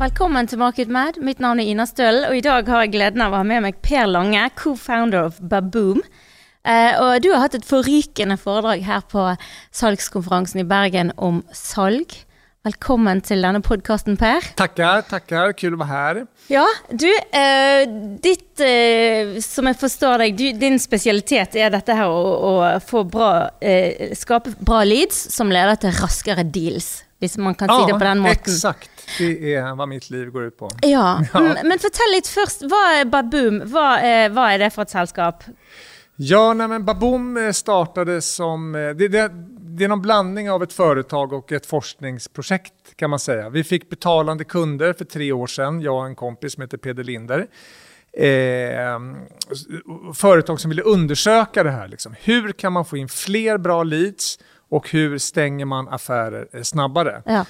Velkommen 0.00 0.46
til 0.48 0.56
Market 0.56 0.88
Mad. 0.88 1.18
Mitt 1.20 1.42
navn 1.44 1.58
er 1.60 1.66
Ina 1.68 1.84
Støl, 1.84 2.22
og 2.24 2.32
i 2.32 2.40
dag 2.40 2.64
har 2.72 2.86
jeg 2.86 2.94
gleden 2.94 3.20
av 3.20 3.34
å 3.34 3.42
ha 3.42 3.44
med 3.44 3.60
meg 3.66 3.82
Per 3.84 4.06
Lange, 4.08 4.46
co-founder 4.56 5.26
of 5.28 5.36
Baboom. 5.44 6.00
Eh, 6.64 6.94
og 6.96 7.18
du 7.20 7.28
har 7.34 7.42
hatt 7.42 7.58
et 7.58 7.66
forrykende 7.68 8.38
foredrag 8.40 8.80
her 8.86 9.02
på 9.12 9.26
salgskonferansen 9.76 10.62
i 10.62 10.64
Bergen 10.70 11.12
om 11.20 11.42
salg. 11.52 12.16
Velkommen 12.64 13.20
til 13.28 13.44
denne 13.44 13.60
podkasten, 13.60 14.16
Per. 14.16 14.48
Tackar, 14.56 15.04
tackar. 15.10 15.52
Kul 15.52 15.76
att 15.76 15.78
vara 15.78 15.88
här. 15.88 16.26
Ja, 16.48 16.64
du, 16.88 17.10
eh, 17.32 17.84
ditt, 18.24 18.56
eh, 18.60 19.36
som 19.44 19.68
jeg 19.68 19.80
forstår 19.84 20.24
deg, 20.24 20.36
du, 20.36 20.46
din 20.52 20.80
spesialitet 20.80 21.60
er 21.60 21.76
dette 21.76 21.92
her 21.92 22.08
å, 22.08 22.24
å 22.40 22.80
få 22.80 23.04
bra, 23.04 23.50
eh, 23.60 24.16
skape 24.16 24.56
bra 24.64 24.80
leads 24.82 25.26
som 25.36 25.52
leder 25.52 25.76
til 25.76 25.92
raskere 26.00 26.48
deals, 26.48 27.02
hvis 27.20 27.36
man 27.38 27.54
kan 27.54 27.68
si 27.68 27.86
det 27.86 27.98
på 27.98 28.04
den 28.04 28.18
måten. 28.18 28.32
exakt. 28.32 28.90
Det 29.18 29.54
är 29.54 29.74
vad 29.74 29.88
mitt 29.88 30.10
liv 30.10 30.30
går 30.30 30.44
ut 30.44 30.56
på. 30.58 30.68
Ja, 30.82 31.20
Ja. 31.32 31.40
men 31.64 31.78
fortell 31.78 32.12
litt 32.14 32.28
først. 32.28 32.62
Hva 32.62 32.82
er 33.00 33.04
Baboom? 33.04 33.60
Hva 33.70 33.98
er, 34.00 34.28
hva 34.34 34.48
er 34.54 34.58
det 34.64 34.72
for 34.74 34.82
et 34.82 34.90
selskap? 34.90 35.44
Ja, 36.16 36.52
nej, 36.54 36.68
men 36.68 36.84
Baboom 36.84 37.36
eh, 37.36 37.52
startade 37.52 38.20
som... 38.22 38.74
eh, 38.74 38.90
Det, 38.96 39.08
det, 39.08 39.30
det 39.72 39.84
är 39.84 39.88
någon 39.88 40.02
blandning 40.02 40.50
av 40.50 40.62
ett 40.62 40.72
företag 40.72 41.32
och 41.32 41.52
ett 41.52 41.66
forskningsprojekt 41.66 42.96
kan 42.96 43.10
man 43.10 43.18
säga. 43.18 43.48
Vi 43.50 43.64
fick 43.64 43.88
betalande 43.90 44.44
kunder 44.44 44.92
för 44.92 45.04
tre 45.04 45.32
år 45.32 45.46
sedan, 45.46 45.80
jag 45.80 45.96
och 45.96 46.06
en 46.06 46.14
kompis 46.14 46.52
som 46.52 46.60
heter 46.62 46.78
Peder 46.78 47.04
Linder. 47.04 47.46
Eh, 48.12 49.00
företag 50.14 50.60
som 50.60 50.68
ville 50.68 50.82
undersöka 50.82 51.62
det 51.62 51.70
här. 51.70 51.88
Liksom. 51.88 52.14
Hur 52.22 52.52
kan 52.52 52.72
man 52.72 52.84
få 52.84 52.96
in 52.96 53.08
fler 53.08 53.58
bra 53.58 53.82
leads 53.82 54.38
och 54.70 54.90
hur 54.90 55.18
stänger 55.18 55.64
man 55.64 55.88
affärer 55.88 56.48
eh, 56.52 56.62
snabbare? 56.62 57.22
Ja. 57.26 57.44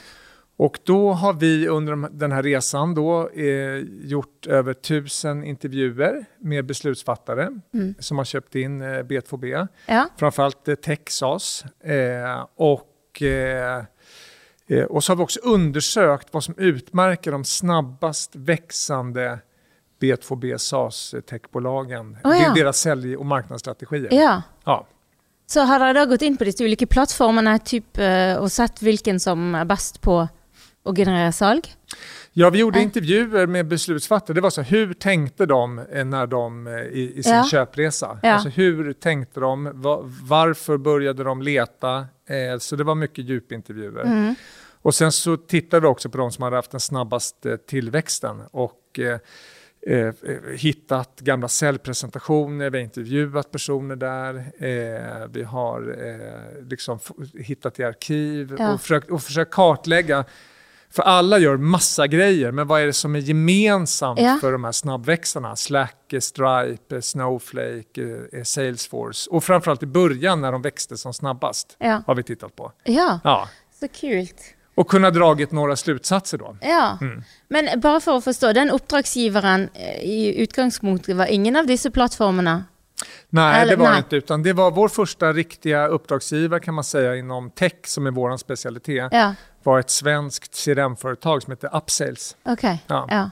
Och 0.57 0.79
då 0.85 1.13
har 1.13 1.33
vi 1.33 1.69
under 1.69 1.93
de- 1.93 2.09
den 2.13 2.33
här 2.33 2.43
resan 2.43 2.95
då, 2.95 3.29
eh, 3.29 3.77
gjort 4.03 4.47
över 4.47 4.75
tusen 4.75 5.45
intervjuer 5.45 6.25
med 6.39 6.67
beslutsfattare 6.67 7.49
som 7.99 8.19
har 8.19 8.25
köpt 8.25 8.55
in 8.55 8.81
eh, 8.83 8.87
B2B. 8.87 9.69
Ja. 9.87 10.09
Framförallt 10.17 10.69
eh, 10.69 10.75
Texas. 10.75 11.65
Eh, 11.85 12.47
och, 12.57 13.23
eh, 13.23 13.85
eh, 14.69 14.85
och 14.85 15.05
så 15.05 15.13
har 15.13 15.17
vi 15.17 15.23
också 15.23 15.41
undersökt 15.43 16.29
vad 16.33 16.45
som 16.45 16.55
utmärker 16.59 17.33
de 17.33 17.45
snabbast 17.45 18.37
växande 18.37 19.39
B2B 20.01 20.57
SaaS-techbolagen. 20.59 22.17
Å, 22.25 22.33
ja. 22.35 22.53
Deras 22.55 22.79
sälj 22.81 23.17
och 23.17 23.27
marknadsstrategier. 23.27 24.09
ja. 24.13 24.43
Ja. 24.65 24.87
Så 25.51 25.65
har 25.67 25.83
dere 25.83 25.97
da 25.99 26.05
gått 26.07 26.23
inn 26.23 26.37
på 26.39 26.47
disse 26.47 26.63
ulike 26.63 26.87
plattformene 26.87 27.57
typ, 27.67 27.99
eh, 27.99 28.37
og 28.39 28.51
sett 28.55 28.79
hvilken 28.79 29.19
som 29.19 29.55
er 29.59 29.67
best 29.67 29.99
på 30.05 30.21
å 30.23 30.93
generere 30.95 31.33
salg? 31.35 31.67
Ja, 32.39 32.51
vi 32.55 32.61
gjorde 32.63 32.79
intervjuer 32.81 33.47
med 33.51 33.67
beslutsfattare. 33.67 34.35
Det 34.35 34.45
var 34.45 34.51
så, 34.55 34.63
hur 34.63 34.95
tänkte 34.95 35.47
de 35.47 35.79
eh, 35.79 36.05
när 36.05 36.27
de 36.27 36.67
eh, 36.67 36.73
i, 36.75 37.19
i 37.19 37.23
sin 37.23 37.35
Ja. 37.35 37.45
köpresa? 37.51 38.19
Ja. 38.23 38.33
Alltså, 38.33 38.49
hur 38.49 38.93
tänkte 38.93 39.41
de? 39.41 39.71
Va, 39.75 40.01
varför 40.23 40.77
började 40.77 41.25
de 41.25 41.43
leta? 41.43 42.07
Så 42.61 42.77
det 42.77 42.85
var 42.85 42.95
mycket 42.95 43.25
djupintervjuer. 43.25 44.03
Mm. 44.03 44.35
Och 44.83 44.95
sen 44.95 45.13
så 45.13 45.37
tittade 45.37 45.81
vi 45.81 45.87
också 45.87 46.09
på 46.09 46.19
de 46.19 46.31
som 46.33 46.43
hade 46.43 46.57
haft 46.57 46.71
den 46.71 46.81
snabbaste 46.81 47.59
tillväxten 47.59 48.43
och 48.51 49.01
eh, 49.87 49.99
eh, 49.99 50.13
hittat 50.57 51.21
gamla 51.21 51.49
säljpresentationer, 51.49 52.71
vi 52.71 52.79
har 52.79 52.85
intervjuat 52.85 53.51
personer 53.51 53.97
där, 53.97 54.35
eh, 54.59 55.27
vi 55.33 55.43
har 55.43 55.97
eh, 56.05 56.69
liksom 56.69 56.99
hittat 57.39 57.79
i 57.81 57.85
arkiv 57.85 58.57
Ja. 58.59 58.73
och, 58.73 58.81
försökt, 58.81 59.11
och 59.11 59.23
försökt 59.23 59.51
kartlägga 59.55 60.25
för 60.93 61.03
alla 61.03 61.39
gör 61.39 61.57
massa 61.57 62.07
grejer, 62.07 62.53
men 62.53 62.67
vad 62.67 62.81
är 62.83 62.87
det 62.87 62.93
som 62.93 63.15
är 63.17 63.19
gemensamt 63.21 64.21
Ja. 64.21 64.39
för 64.41 64.53
de 64.53 64.65
här 64.65 64.73
snabbväxarna? 64.73 65.57
Slack, 65.57 66.13
Stripe, 66.21 67.03
Snowflake, 67.03 68.27
eh, 68.33 68.43
Salesforce. 68.43 69.31
Och 69.31 69.45
framförallt 69.45 69.83
i 69.83 69.87
början 69.87 70.41
när 70.41 70.53
de 70.53 70.63
växte 70.63 70.97
som 70.97 71.15
snabbast 71.15 71.77
Ja. 71.79 72.03
har 72.07 72.15
vi 72.15 72.23
tittat 72.23 72.57
på. 72.57 72.73
Ja, 72.85 73.21
Ja. 73.25 73.49
så 73.81 73.89
kult. 73.89 74.41
Och 74.81 74.89
kunna 74.91 75.11
dragit 75.11 75.53
några 75.53 75.77
slutsatser 75.77 76.39
då. 76.39 76.57
Ja. 76.61 76.99
Mm. 77.01 77.23
Men 77.49 77.81
bare 77.81 78.01
for 78.01 78.15
å 78.17 78.21
forstå, 78.21 78.53
den 78.57 78.71
oppdragsgiveren 78.71 79.69
eh, 79.75 80.01
i 80.03 80.35
utgangspunktet 80.43 81.17
var 81.17 81.27
ingen 81.27 81.57
av 81.57 81.67
disse 81.67 81.91
plattformene? 81.91 82.65
Nej, 83.31 83.63
Eller- 83.63 83.71
det 83.71 83.77
var 83.77 83.91
nej. 83.91 83.99
inte. 83.99 84.17
Utan 84.17 84.43
det 84.43 84.53
var 84.53 84.71
vår 84.71 84.89
första 84.89 85.33
riktiga 85.33 85.87
uppdragsgivare 85.87 86.61
kan 86.61 86.75
man 86.75 86.85
säga 86.85 87.17
inom 87.17 87.51
tech 87.51 87.73
som 87.87 88.07
är 88.07 88.11
vår 88.11 88.37
specialitet. 88.37 89.09
Ja, 89.13 89.35
var 89.63 89.79
ett 89.81 89.91
svenskt 89.91 90.65
CRM-företag 90.65 91.43
som 91.43 91.51
heter 91.53 91.77
Upsales. 91.77 92.37
ok. 92.45 92.63
Ja. 92.87 93.07
Ja. 93.11 93.31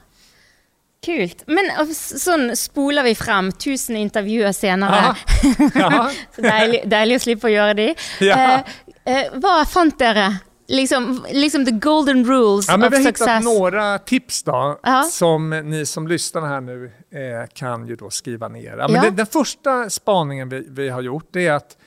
Kult. 1.05 1.43
Men 1.47 1.69
eh, 1.69 1.79
s- 1.89 2.23
sånn 2.23 2.55
spoler 2.59 3.03
vi 3.07 3.15
frem, 3.15 3.51
tusen 3.51 3.95
intervjuer 3.95 4.51
senere. 4.51 4.89
Aha. 4.89 5.15
Ja. 5.75 6.09
Så 6.35 6.41
deilig, 6.43 6.81
deilig 6.91 7.15
å 7.15 7.23
slippe 7.23 7.47
å 7.47 7.53
gjøre 7.53 7.73
de. 7.73 7.87
Ja. 8.27 8.37
Eh, 8.37 8.61
eh, 9.05 9.31
hva 9.39 9.63
fant 9.65 9.95
dere? 9.99 10.27
Liksom, 10.71 11.25
liksom 11.31 11.65
the 11.65 11.71
golden 11.71 12.25
rules 12.25 12.67
Ja, 12.67 12.77
men 12.77 12.87
of 12.87 12.93
vi 12.93 12.97
har 12.97 13.03
hittat 13.03 13.43
några 13.43 13.97
tips 13.99 14.43
då, 14.43 14.79
Ja. 14.83 15.03
som 15.03 15.49
ni 15.49 15.85
som 15.85 16.07
lyssnar 16.07 16.41
här 16.47 16.61
nu 16.61 16.85
eh, 17.11 17.47
kan 17.53 17.87
ju 17.87 17.95
då 17.95 18.09
skriva 18.09 18.47
ner. 18.47 18.77
Ja, 18.77 18.87
men 18.87 19.03
Ja. 19.03 19.09
den, 19.11 19.25
första 19.25 19.89
spaningen 19.89 20.49
vi, 20.49 20.65
vi 20.69 20.89
har 20.89 21.01
gjort 21.01 21.27
det 21.31 21.47
är 21.47 21.53
att 21.53 21.77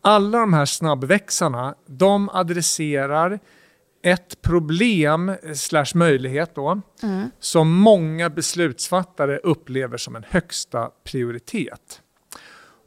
alla 0.00 0.38
de 0.38 0.52
här 0.52 0.64
snabbväxarna, 0.64 1.74
de 1.86 2.28
adresserar 2.28 3.38
ett 4.04 4.42
problem 4.42 5.32
slash 5.54 5.86
möjlighet 5.94 6.54
då, 6.54 6.80
Mm. 7.02 7.30
som 7.40 7.72
många 7.74 8.30
beslutsfattare 8.30 9.38
upplever 9.38 9.96
som 9.96 10.16
en 10.16 10.24
högsta 10.28 10.90
prioritet. 11.04 12.00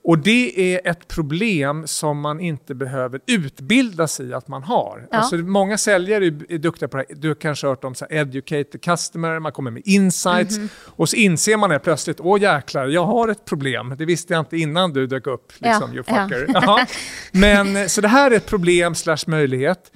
Och 0.08 0.20
det 0.20 0.76
är 0.76 0.92
ett 0.92 1.08
problem 1.08 1.88
som 1.88 2.20
man 2.20 2.40
inte 2.40 2.76
behöver 2.76 3.20
utbilda 3.28 4.08
sig 4.08 4.26
i 4.28 4.34
att 4.34 4.48
man 4.48 4.64
har. 4.64 5.08
Ja. 5.12 5.18
Alltså, 5.18 5.36
många 5.36 5.78
säljare 5.78 6.26
är, 6.26 6.58
duktiga 6.58 6.90
på 6.90 6.98
det 6.98 7.06
här. 7.10 7.16
Du 7.16 7.28
har 7.28 7.36
kanske 7.36 7.68
hört 7.68 7.84
om 7.84 7.96
så 7.96 8.06
här, 8.10 8.18
educate 8.18 8.64
the 8.64 8.78
customer, 8.78 9.40
man 9.40 9.52
kommer 9.52 9.72
med 9.72 9.82
insights 9.86 10.58
Mhm. 10.58 10.70
och 10.86 11.10
så 11.10 11.16
inser 11.16 11.58
man 11.58 11.72
helt 11.72 11.84
plötsligt, 11.84 12.20
åh 12.20 12.42
jäklar, 12.42 12.88
jag 12.88 13.06
har 13.06 13.28
ett 13.28 13.46
problem. 13.46 13.96
Det 13.98 14.06
visste 14.06 14.34
jag 14.34 14.42
inte 14.42 14.58
innan 14.58 14.94
du 14.94 15.08
dök 15.08 15.28
upp, 15.28 15.54
liksom, 15.58 15.90
Ja, 15.90 15.96
you 15.96 16.04
ja. 16.08 16.28
fucker. 16.28 16.48
Ja. 16.54 16.86
Men, 17.32 17.90
så 17.90 18.02
det 18.02 18.08
här 18.08 18.32
är 18.32 18.36
ett 18.36 18.46
problem 18.48 18.96
slash 18.96 19.18
möjlighet 19.28 19.92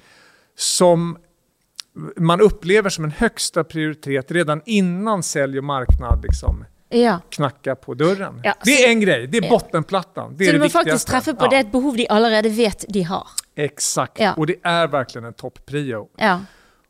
som 0.56 1.18
man 2.16 2.40
upplever 2.40 2.90
som 2.90 3.04
en 3.04 3.10
högsta 3.10 3.64
prioritet 3.64 4.30
redan 4.30 4.62
innan 4.66 5.22
sälj 5.22 5.58
och 5.58 5.64
marknad 5.64 6.22
liksom 6.22 6.64
Ja. 6.92 7.20
knacka 7.30 7.74
på 7.74 7.94
dörren. 7.94 8.40
Ja, 8.44 8.54
det 8.64 8.70
så- 8.70 8.82
är 8.84 8.88
en 8.88 9.00
grej, 9.00 9.26
det 9.26 9.38
är 9.38 9.42
Ja. 9.42 9.48
bottenplattan. 9.50 10.36
Det 10.36 10.44
är 10.44 10.46
Så 10.46 10.52
det 10.52 10.58
du 10.58 10.62
må 10.62 10.68
faktisk 10.68 10.78
viktigaste. 10.78 11.10
treffe 11.10 11.34
på 11.34 11.44
Ja, 11.44 11.48
det 11.50 11.56
et 11.56 11.72
behov 11.72 11.96
de 11.96 12.08
allerede 12.08 12.48
vet 12.48 12.84
de 12.88 13.02
har. 13.02 13.26
Exakt, 13.56 14.20
Ja. 14.20 14.34
och 14.34 14.46
det 14.46 14.56
är 14.62 14.86
verkligen 14.88 15.24
en 15.24 15.32
toppprio. 15.34 16.08
Ja. 16.16 16.40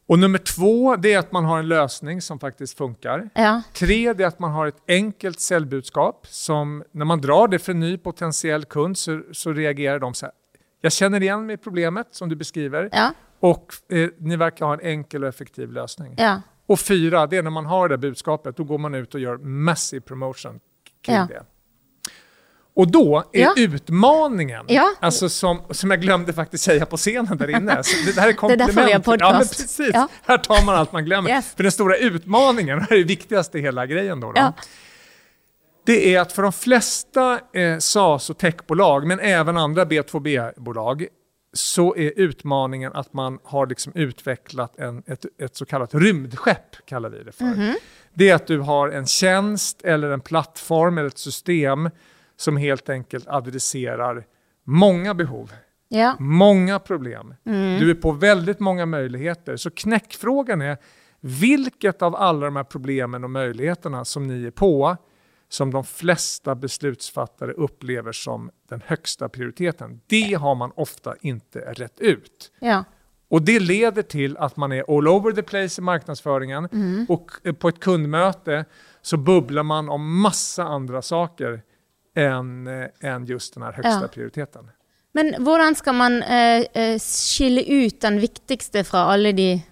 Och 0.07 0.19
nummer 0.19 0.39
två, 0.39 0.97
det 0.97 1.13
är 1.13 1.19
att 1.19 1.33
man 1.33 1.45
har 1.45 1.59
en 1.59 1.69
lösning 1.69 2.21
som 2.23 2.39
faktiskt 2.39 2.79
funkar. 2.79 3.29
Ja. 3.35 3.63
Tre, 3.75 4.13
det 4.13 4.23
är 4.23 4.29
att 4.29 4.39
man 4.39 4.51
har 4.53 4.67
ett 4.67 4.83
enkelt 4.89 5.41
säljbudskap 5.41 6.27
som 6.31 6.85
när 6.93 7.05
man 7.05 7.21
drar 7.21 7.49
det 7.49 7.59
för 7.59 7.73
en 7.73 7.81
ny 7.81 7.99
potentiell 7.99 8.65
kund 8.65 8.99
så, 8.99 9.23
så 9.33 9.53
reagerar 9.53 9.99
de 9.99 10.15
så 10.15 10.27
här. 10.27 10.33
Jag 10.81 10.93
känner 10.93 11.23
igen 11.23 11.47
mig 11.47 11.55
i 11.55 11.57
problemet 11.57 12.07
som 12.11 12.29
du 12.29 12.37
beskriver 12.37 12.89
Ja. 12.93 13.11
och 13.41 13.75
eh, 13.93 14.09
ni 14.19 14.37
verkar 14.37 14.67
ha 14.67 14.75
en 14.75 14.81
enkel 14.81 15.23
och 15.23 15.29
effektiv 15.29 15.73
lösning. 15.73 16.15
Ja. 16.19 16.41
Och 16.73 16.81
fyra, 16.81 17.27
det 17.27 17.37
är 17.37 17.43
när 17.43 17.51
man 17.51 17.67
har 17.67 17.89
det 17.89 17.99
budskapet, 17.99 18.57
då 18.57 18.65
går 18.65 18.79
man 18.79 18.95
ut 18.95 19.15
och 19.15 19.21
gör 19.21 19.37
massive 19.39 20.01
promotion 20.01 20.61
kring 21.05 21.17
Ja. 21.17 21.27
det. 21.29 21.43
Och 22.75 22.91
då 22.91 23.25
är 23.33 23.41
Ja. 23.41 23.55
utmaningen, 23.57 24.65
Ja. 24.69 24.91
alltså 25.01 25.29
som, 25.29 25.61
som 25.71 25.91
jag 25.91 26.01
glömde 26.01 26.33
faktiskt 26.33 26.65
säga 26.65 26.87
på 26.87 26.97
scenen 26.97 27.39
där 27.39 27.51
inne, 27.57 27.83
så 27.85 28.07
det, 28.07 28.13
det 28.15 28.21
här 28.21 28.29
är 28.29 28.33
är 28.53 28.57
därför 28.57 28.67
komplement. 28.67 28.89
vi 28.89 28.93
har 28.93 29.01
podcast. 29.01 29.21
Ja, 29.21 29.33
men 29.33 29.49
precis. 29.49 29.91
Ja. 29.95 30.09
Här 30.23 30.39
tar 30.39 30.67
man 30.67 30.75
allt 30.75 30.93
man 30.93 31.05
glömmer. 31.05 31.31
Yes. 31.31 31.55
För 31.55 31.63
den 31.63 31.73
stora 31.73 31.97
utmaningen, 31.97 32.79
det 32.79 32.85
här 32.85 32.93
är 32.93 32.99
det 32.99 33.05
viktigaste 33.05 33.59
i 33.59 33.61
hela 33.61 33.87
grejen 33.87 34.21
då, 34.21 34.33
då 34.33 34.53
det 35.87 36.15
är 36.15 36.21
att 36.21 36.33
för 36.33 36.43
de 36.43 36.53
flesta 36.53 37.41
eh, 37.55 37.79
SaaS 37.79 38.31
och 38.31 38.39
techbolag, 38.39 39.07
men 39.07 39.21
även 39.21 39.57
andra 39.57 39.85
B2B-bolag, 39.85 41.07
så 41.53 41.97
är 41.97 42.13
utmaningen 42.17 42.93
att 42.93 43.13
man 43.13 43.39
har 43.45 43.67
liksom 43.67 43.93
utvecklat 43.97 44.79
en, 44.79 45.03
ett, 45.07 45.25
ett 45.39 45.57
så 45.57 45.65
kallat 45.67 45.95
rymdskepp, 45.95 46.87
kallar 46.87 47.09
vi 47.09 47.23
det 47.23 47.33
för. 47.33 47.45
Mhm. 47.45 47.75
Det 48.15 48.29
är 48.31 48.35
att 48.35 48.47
du 48.47 48.59
har 48.59 48.89
en 48.89 49.07
tjänst 49.07 49.83
eller 49.83 50.11
en 50.11 50.21
plattform 50.21 50.99
eller 50.99 51.09
ett 51.09 51.19
system 51.19 51.91
som 52.37 52.57
helt 52.57 52.89
enkelt 52.89 53.29
adresserar 53.29 54.25
många 54.65 55.15
behov, 55.15 55.53
Ja. 55.89 56.17
många 56.19 56.79
problem. 56.79 57.35
Mm. 57.47 57.81
Du 57.81 57.91
är 57.91 57.95
på 57.95 58.13
väldigt 58.13 58.61
många 58.61 58.87
möjligheter. 58.87 59.57
Så 59.57 59.71
knäckfrågan 59.71 60.61
är, 60.63 60.77
vilket 61.21 62.03
av 62.03 62.17
alla 62.17 62.45
de 62.47 62.57
här 62.57 62.65
problemen 62.65 63.25
och 63.25 63.31
möjligheterna 63.31 64.05
som 64.05 64.27
ni 64.27 64.47
är 64.47 64.51
på 64.51 64.97
som 65.53 65.71
de 65.73 65.85
flesta 65.85 66.55
beslutsfattare 66.55 67.53
upplever 67.53 68.13
som 68.13 68.51
den 68.69 68.83
högsta 68.87 69.29
prioriteten. 69.29 70.01
Det 70.07 70.35
har 70.35 70.55
man 70.55 70.73
ofta 70.77 71.15
inte 71.21 71.59
rätt 71.59 72.01
ut. 72.01 72.53
Ja. 72.61 72.85
Och 73.31 73.43
det 73.43 73.61
leder 73.61 74.03
till 74.03 74.37
att 74.37 74.57
man 74.57 74.73
är 74.73 74.97
all 74.99 75.09
over 75.09 75.33
the 75.33 75.43
place 75.43 75.81
i 75.81 75.85
marknadsföringen 75.85 76.69
Mm. 76.73 77.07
och 77.09 77.31
eh, 77.45 77.53
på 77.53 77.69
ett 77.69 77.81
kundmöte 77.81 78.65
så 79.03 79.17
bubblar 79.17 79.63
man 79.63 79.89
om 79.89 80.21
massa 80.21 80.65
andra 80.65 81.03
saker 81.03 81.63
än, 82.17 82.67
eh, 82.67 82.87
än 83.01 83.25
just 83.25 83.55
den 83.55 83.63
här 83.63 83.73
högsta 83.73 84.01
Ja. 84.03 84.09
prioriteten. 84.09 84.71
Men 85.15 85.35
hvordan 85.45 85.75
skal 85.75 85.95
man 85.95 86.23
eh, 86.23 86.61
eh, 86.61 86.99
skille 86.99 87.63
ut 87.63 88.01
den 88.01 88.21
viktigste 88.21 88.85
fra 88.85 88.99
alle 88.99 89.33
de 89.33 89.63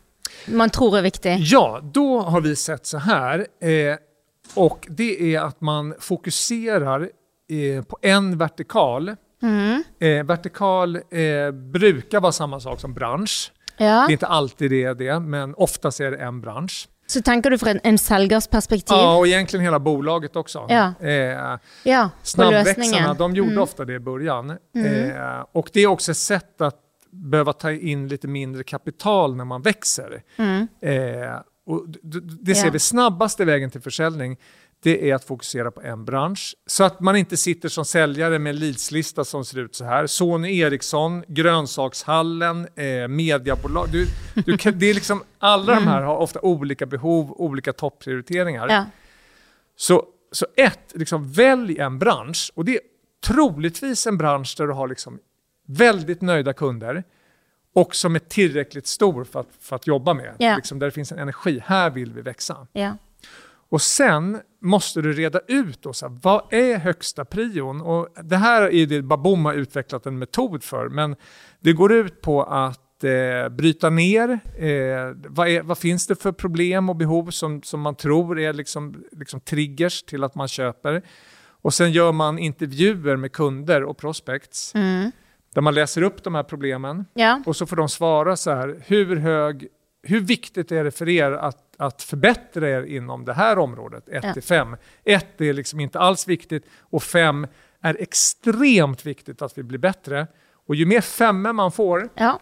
man 0.46 0.70
tror 0.70 0.98
er 0.98 1.02
viktig? 1.02 1.36
Ja, 1.38 1.80
då 1.94 2.20
har 2.20 2.40
vi 2.40 2.56
sett 2.56 2.86
så 2.86 2.98
här. 2.98 3.46
Eh, 3.60 3.96
och 4.54 4.86
det 4.90 5.34
är 5.34 5.40
att 5.40 5.60
man 5.60 5.94
fokuserar 5.98 7.08
eh, 7.50 7.84
på 7.84 7.98
en 8.02 8.38
vertikal. 8.38 9.16
Mm. 9.42 9.82
Eh, 10.00 10.24
vertikal 10.24 10.96
eh, 10.96 11.50
brukar 11.72 12.20
vara 12.20 12.32
samma 12.32 12.60
sak 12.60 12.80
som 12.80 12.94
bransch. 12.94 13.52
Ja. 13.76 13.84
Det 13.86 14.10
är 14.10 14.12
inte 14.12 14.26
alltid 14.26 14.70
det 14.70 14.84
är 14.84 14.94
det, 14.94 15.20
men 15.20 15.54
oftast 15.54 16.00
är 16.00 16.10
det 16.10 16.16
en 16.16 16.40
bransch. 16.40 16.88
Så 17.06 17.22
tenker 17.22 17.50
du 17.50 17.58
fra 17.58 17.70
en, 17.70 17.80
en 17.82 17.98
perspektiv? 18.50 18.96
Ja, 18.96 19.16
och 19.16 19.26
egentligen 19.26 19.64
hela 19.64 19.78
bolaget 19.78 20.36
också. 20.36 20.66
Ja. 20.68 20.92
Eh, 21.06 21.58
Ja, 21.82 22.10
snabbväxarna, 22.22 23.14
de 23.14 23.34
gjorde 23.34 23.50
Mm. 23.50 23.62
ofta 23.62 23.84
det 23.84 23.92
i 23.94 23.98
början. 23.98 24.50
Eh, 24.50 25.44
och 25.52 25.70
det 25.72 25.80
är 25.80 25.86
också 25.86 26.10
ett 26.10 26.16
sätt 26.16 26.60
att 26.60 26.76
behöva 27.12 27.52
ta 27.52 27.72
in 27.72 28.08
lite 28.08 28.28
mindre 28.28 28.64
kapital 28.64 29.36
när 29.36 29.44
man 29.44 29.62
växer. 29.62 30.22
Mm. 30.36 30.68
Eh, 30.80 31.34
och 31.70 31.86
det 32.40 32.54
ser 32.54 32.70
vi 32.70 32.78
snabbaste 32.78 33.44
vägen 33.44 33.70
till 33.70 33.80
försäljning. 33.80 34.36
Det 34.82 35.10
är 35.10 35.14
att 35.14 35.24
fokusera 35.24 35.70
på 35.70 35.82
en 35.82 36.04
bransch. 36.04 36.54
Så 36.66 36.84
att 36.84 37.00
man 37.00 37.16
inte 37.16 37.36
sitter 37.36 37.68
som 37.68 37.84
säljare 37.84 38.38
med 38.38 38.50
en 38.50 38.56
leadslista 38.56 39.24
som 39.24 39.44
ser 39.44 39.58
ut 39.58 39.74
så 39.74 39.84
här. 39.84 40.06
Sony 40.06 40.58
Ericsson, 40.58 41.24
Grönsakshallen, 41.28 42.68
eh, 42.76 43.08
mediebolag. 43.08 43.88
Du, 43.92 44.06
du 44.46 44.58
kan, 44.58 44.78
det 44.78 44.90
är 44.90 44.94
liksom, 44.94 45.22
alla 45.38 45.74
de 45.74 45.86
här 45.86 46.02
har 46.02 46.16
ofta 46.16 46.40
olika 46.40 46.86
behov, 46.86 47.32
olika 47.32 47.72
topprioriteringar. 47.72 48.68
Ja. 48.68 48.84
Så, 49.76 50.04
så 50.32 50.46
ett, 50.56 50.92
liksom, 50.94 51.32
välj 51.32 51.78
en 51.78 51.98
bransch. 51.98 52.52
Och 52.54 52.64
det 52.64 52.74
är 52.74 52.80
troligtvis 53.26 54.06
en 54.06 54.18
bransch 54.18 54.54
där 54.58 54.66
du 54.66 54.72
har 54.72 54.88
liksom 54.88 55.18
väldigt 55.66 56.20
nöjda 56.20 56.52
kunder 56.52 57.04
och 57.74 57.94
som 57.94 58.14
är 58.14 58.18
tillräckligt 58.18 58.86
stor 58.86 59.24
för 59.24 59.40
att, 59.40 59.48
för 59.60 59.76
att 59.76 59.86
jobba 59.86 60.14
med. 60.14 60.34
Ja. 60.38 60.56
Liksom, 60.56 60.78
där 60.78 60.86
det 60.86 60.90
finns 60.90 61.12
en 61.12 61.18
energi. 61.18 61.62
Här 61.64 61.90
vill 61.90 62.12
vi 62.12 62.22
växa. 62.22 62.66
ja. 62.72 62.96
Och 63.72 63.82
sen 63.82 64.40
måste 64.62 65.00
du 65.02 65.12
reda 65.12 65.40
ut 65.48 65.82
då, 65.82 65.92
så 65.92 66.08
här, 66.08 66.18
vad 66.22 66.52
är 66.52 66.78
högsta 66.78 67.24
prion? 67.24 67.80
Och 67.80 68.08
det 68.22 68.36
här 68.36 68.74
är 68.74 68.86
det 68.86 69.02
Baboom 69.02 69.44
har 69.44 69.54
utvecklat 69.54 70.06
en 70.06 70.18
metod 70.18 70.64
för, 70.64 70.88
men 70.88 71.16
det 71.60 71.72
går 71.72 71.92
ut 71.92 72.20
på 72.20 72.42
att 72.42 73.04
eh, 73.04 73.48
bryta 73.48 73.90
ner 73.90 74.28
eh, 74.58 75.16
vad, 75.28 75.48
är, 75.48 75.62
vad 75.62 75.78
finns 75.78 76.06
det 76.06 76.16
för 76.16 76.32
problem 76.32 76.88
och 76.88 76.96
behov 76.96 77.30
som, 77.30 77.62
som 77.62 77.80
man 77.80 77.94
tror 77.94 78.40
är 78.40 78.52
liksom, 78.52 79.04
liksom 79.12 79.40
triggers 79.40 80.02
till 80.02 80.24
att 80.24 80.34
man 80.34 80.48
köper. 80.48 81.02
Och 81.62 81.74
sen 81.74 81.92
gör 81.92 82.12
man 82.12 82.38
intervjuer 82.38 83.16
med 83.16 83.32
kunder 83.32 83.84
och 83.84 83.98
prospects 83.98 84.74
Mm. 84.74 85.12
Där 85.54 85.60
man 85.62 85.74
läser 85.74 86.02
upp 86.02 86.24
de 86.24 86.34
här 86.34 86.42
problemen 86.42 87.04
ja. 87.14 87.42
och 87.46 87.56
så 87.56 87.66
får 87.66 87.76
de 87.76 87.88
svara 87.88 88.36
så 88.36 88.50
här, 88.54 88.82
hur 88.86 89.16
hög, 89.16 89.66
hur 90.02 90.20
viktigt 90.20 90.72
är 90.72 90.84
det 90.84 90.90
för 90.90 91.08
er 91.08 91.32
att, 91.32 91.58
att 91.78 92.02
förbättra 92.02 92.68
er 92.70 92.82
inom 92.82 93.24
det 93.24 93.32
här 93.32 93.58
området? 93.58 94.08
1 94.08 94.24
Ja. 94.24 94.32
till 94.32 94.42
5. 94.42 94.76
1 95.04 95.40
är 95.40 95.52
liksom 95.52 95.80
inte 95.80 95.98
alls 95.98 96.28
viktigt 96.28 96.64
och 96.80 97.02
5 97.02 97.46
är 97.82 97.96
extremt 98.00 99.06
viktigt 99.06 99.42
att 99.42 99.58
vi 99.58 99.62
blir 99.62 99.78
bättre. 99.78 100.26
Och 100.68 100.74
ju 100.74 100.86
mer 100.86 101.00
femmor 101.00 101.52
man 101.52 101.72
får, 101.72 102.08
Ja. 102.14 102.40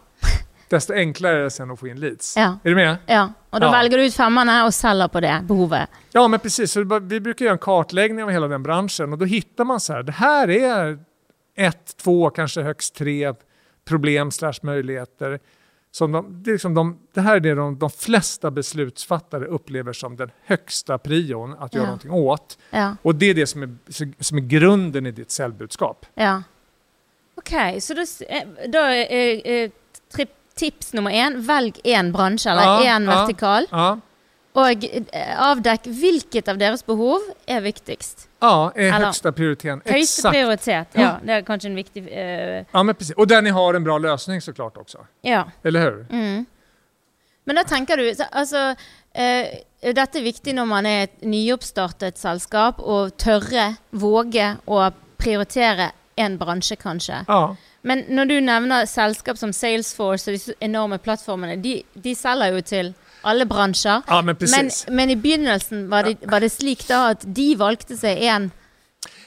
desto 0.71 0.93
enklare 0.93 1.37
är 1.39 1.43
det 1.43 1.51
sen 1.51 1.71
att 1.71 1.81
få 1.81 1.89
in 1.89 2.01
leads. 2.01 2.37
Ja. 2.37 2.59
Är 2.65 2.69
du 2.71 2.75
med? 2.75 2.97
ja. 3.07 3.33
Og 3.51 3.61
da 3.61 3.67
Ja. 3.67 3.71
velger 3.73 3.99
du 3.99 4.05
ut 4.05 4.15
femmerne 4.15 4.65
og 4.67 4.75
selger 4.75 5.09
på 5.09 5.21
det 5.21 5.41
behovet. 5.49 5.89
Ja, 6.13 6.29
men 6.29 6.41
precis. 6.41 6.73
Så 6.73 6.85
vi 7.01 7.21
brukar 7.21 7.45
göra 7.45 7.53
en 7.53 7.59
kartläggning 7.59 8.25
av 8.25 8.31
hela 8.31 8.49
den 8.49 8.63
branschen 8.63 9.13
och 9.13 9.19
då 9.19 9.25
hittar 9.25 9.65
man 9.65 9.81
så 9.81 9.93
här, 9.93 10.03
det 10.03 10.13
här 10.13 10.49
är 10.51 10.99
ett, 11.59 11.97
två, 11.97 12.31
kanske 12.31 12.63
högst 12.63 12.95
tre 12.95 13.35
problem 13.85 14.31
slash 14.31 14.55
möjligheter. 14.63 15.41
Som 15.91 16.13
de, 16.13 16.43
det, 16.43 16.51
är 16.51 16.53
liksom 16.53 16.75
de, 16.75 16.99
det 17.15 17.21
här 17.21 17.37
är 17.37 17.41
det 17.41 17.55
de, 17.55 17.79
de 17.79 17.91
flesta 17.91 18.51
beslutsfattare 18.51 19.45
upplever 19.45 19.93
som 19.93 20.17
den 20.17 20.31
högsta 20.45 20.99
prion 20.99 21.55
att 21.59 21.75
göra 21.75 21.83
Ja. 21.85 21.87
någonting 21.87 22.11
åt. 22.11 22.59
Ja. 22.71 22.97
Och 23.03 23.15
det 23.15 23.27
är 23.27 23.35
det 23.35 23.47
som 23.47 23.63
är, 23.63 23.77
som 24.23 24.39
är 24.39 24.43
grunden 24.43 25.07
i 25.07 25.11
ditt 25.11 25.31
säljbudskap. 25.31 26.07
ja. 26.15 26.43
Ok, 27.35 27.83
så 27.83 27.95
da, 27.95 28.03
s- 28.03 28.21
eh, 28.23 28.49
da 28.69 28.95
er 28.95 29.47
eh, 29.47 29.71
tri- 30.15 30.27
tips 30.55 30.93
nummer 30.93 31.11
én 31.11 31.41
velg 31.47 31.73
én 31.85 32.13
bransje 32.13 32.51
eller 32.53 32.63
ja. 32.85 32.99
vertikal. 33.01 33.67
Og 34.59 34.85
eh, 34.85 35.35
avdekk 35.39 35.87
hvilket 36.01 36.49
av 36.51 36.59
deres 36.59 36.83
behov 36.87 37.23
er 37.47 37.61
viktigst. 37.63 38.29
ja 38.41 38.73
är 38.75 38.91
högsta 38.91 39.33
prioriteten. 39.33 39.83
Exakt. 39.85 40.35
prioritet. 40.35 40.89
Ja. 40.93 41.01
Ja, 41.01 41.19
det 41.23 41.33
er 41.33 41.43
kanskje 41.43 41.69
en 41.71 41.77
viktig 41.77 42.09
eh, 42.09 42.65
Ja, 42.73 42.83
men 42.83 42.95
precis. 42.95 43.17
Och 43.17 43.27
där 43.27 43.43
ni 43.43 43.51
har 43.51 43.75
en 43.75 43.85
bra 43.85 43.99
lösning 43.99 44.41
såklart 44.41 44.77
också. 44.77 44.99
Ja. 45.23 45.51
Eller 45.63 45.81
hur? 45.81 46.07
Mm. 46.11 46.47
Men 47.45 47.57
da 47.57 47.65
tenker 47.65 47.97
du 47.97 48.15
så, 48.15 48.25
Altså, 48.33 48.75
eh, 49.15 49.47
dette 49.81 50.19
er 50.19 50.23
viktig 50.23 50.55
når 50.55 50.67
man 50.67 50.87
er 50.87 51.03
et 51.03 51.23
nyoppstartet 51.23 52.19
selskap, 52.19 52.81
å 52.81 53.11
tørre, 53.11 53.77
våge 53.91 54.57
å 54.67 54.91
prioritere 55.17 55.93
én 56.17 56.39
bransje, 56.39 56.77
kanskje. 56.77 57.25
Ja. 57.29 57.57
Men 57.83 58.05
når 58.09 58.25
du 58.25 58.41
nevner 58.41 58.87
selskap 58.91 59.39
som 59.39 59.53
Salesforce 59.53 60.29
og 60.31 60.35
disse 60.35 60.55
enorme 60.61 60.99
plattformene, 60.99 61.57
de, 61.63 61.83
de 61.95 62.15
selger 62.15 62.53
jo 62.53 62.61
til 62.61 62.95
alle 63.21 63.47
bransjer. 63.47 64.03
ja, 64.07 64.23
men 64.23 64.37
Men, 64.41 64.71
men 64.89 65.11
i 65.11 65.17
begynnelsen 65.17 65.91
var 65.91 66.03
det, 66.03 66.17
var 66.27 66.41
det 66.41 66.51
slik 66.51 66.89
da 66.89 67.09
at 67.11 67.23
de 67.35 67.55
valgte 67.57 67.97
seg 67.97 68.19
én 68.19 68.51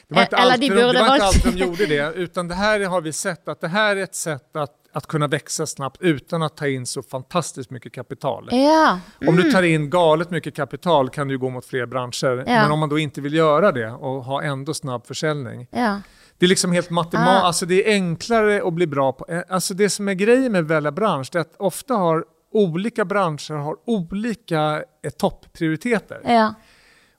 Det 0.08 0.14
var 0.14 0.22
inte, 0.22 0.36
Eller 0.36 0.52
alltid, 0.52 0.70
de 0.70 0.76
de, 0.82 0.92
det 0.92 1.02
var 1.02 1.14
inte 1.14 1.24
alltid 1.26 1.52
de 1.52 1.58
gjorde 1.58 1.86
det, 1.86 2.12
utan 2.14 2.48
det 2.48 2.54
här 2.54 2.80
har 2.80 3.00
vi 3.00 3.12
sett 3.12 3.48
att 3.48 3.60
det 3.60 3.68
här 3.68 3.96
är 3.96 4.02
ett 4.02 4.14
sätt 4.14 4.56
att, 4.56 4.70
att 4.92 5.06
kunna 5.06 5.26
växa 5.26 5.66
snabbt 5.66 5.96
utan 6.02 6.42
att 6.42 6.56
ta 6.56 6.66
in 6.68 6.86
så 6.86 7.02
fantastiskt 7.02 7.70
mycket 7.70 7.92
kapital. 7.92 8.48
Ja. 8.50 8.98
Om 9.26 9.36
du 9.36 9.52
tar 9.52 9.62
in 9.62 9.90
galet 9.90 10.30
mycket 10.30 10.56
kapital 10.56 11.08
kan 11.10 11.28
du 11.28 11.38
gå 11.38 11.50
mot 11.50 11.64
fler 11.66 11.86
branscher, 11.86 12.36
Ja. 12.46 12.62
men 12.62 12.70
om 12.70 12.78
man 12.78 12.88
då 12.88 12.98
inte 12.98 13.20
vill 13.20 13.34
göra 13.34 13.72
det 13.72 13.90
och 13.90 14.24
ha 14.24 14.42
ändå 14.42 14.74
snabb 14.74 15.06
försäljning. 15.06 15.66
ja. 15.70 16.00
Det 16.38 16.46
är 16.46 16.48
liksom 16.48 16.72
helt 16.72 16.90
matematiskt, 16.90 17.42
Ah. 17.42 17.46
alltså 17.46 17.66
det 17.66 17.88
är 17.88 17.92
enklare 17.94 18.62
att 18.66 18.72
bli 18.72 18.86
bra 18.86 19.12
på, 19.12 19.26
eh, 19.28 19.42
alltså 19.48 19.74
det 19.74 19.90
som 19.90 20.08
är 20.08 20.14
grejen 20.14 20.52
med 20.52 20.60
att 20.60 20.66
välja 20.66 20.90
bransch, 20.92 21.34
är 21.34 21.40
att 21.40 21.54
ofta 21.58 21.94
har 21.94 22.24
olika 22.52 23.04
branscher 23.04 23.54
har 23.54 23.76
olika 23.86 24.82
eh, 25.04 25.10
topprioriteter. 25.10 26.20
ja. 26.24 26.54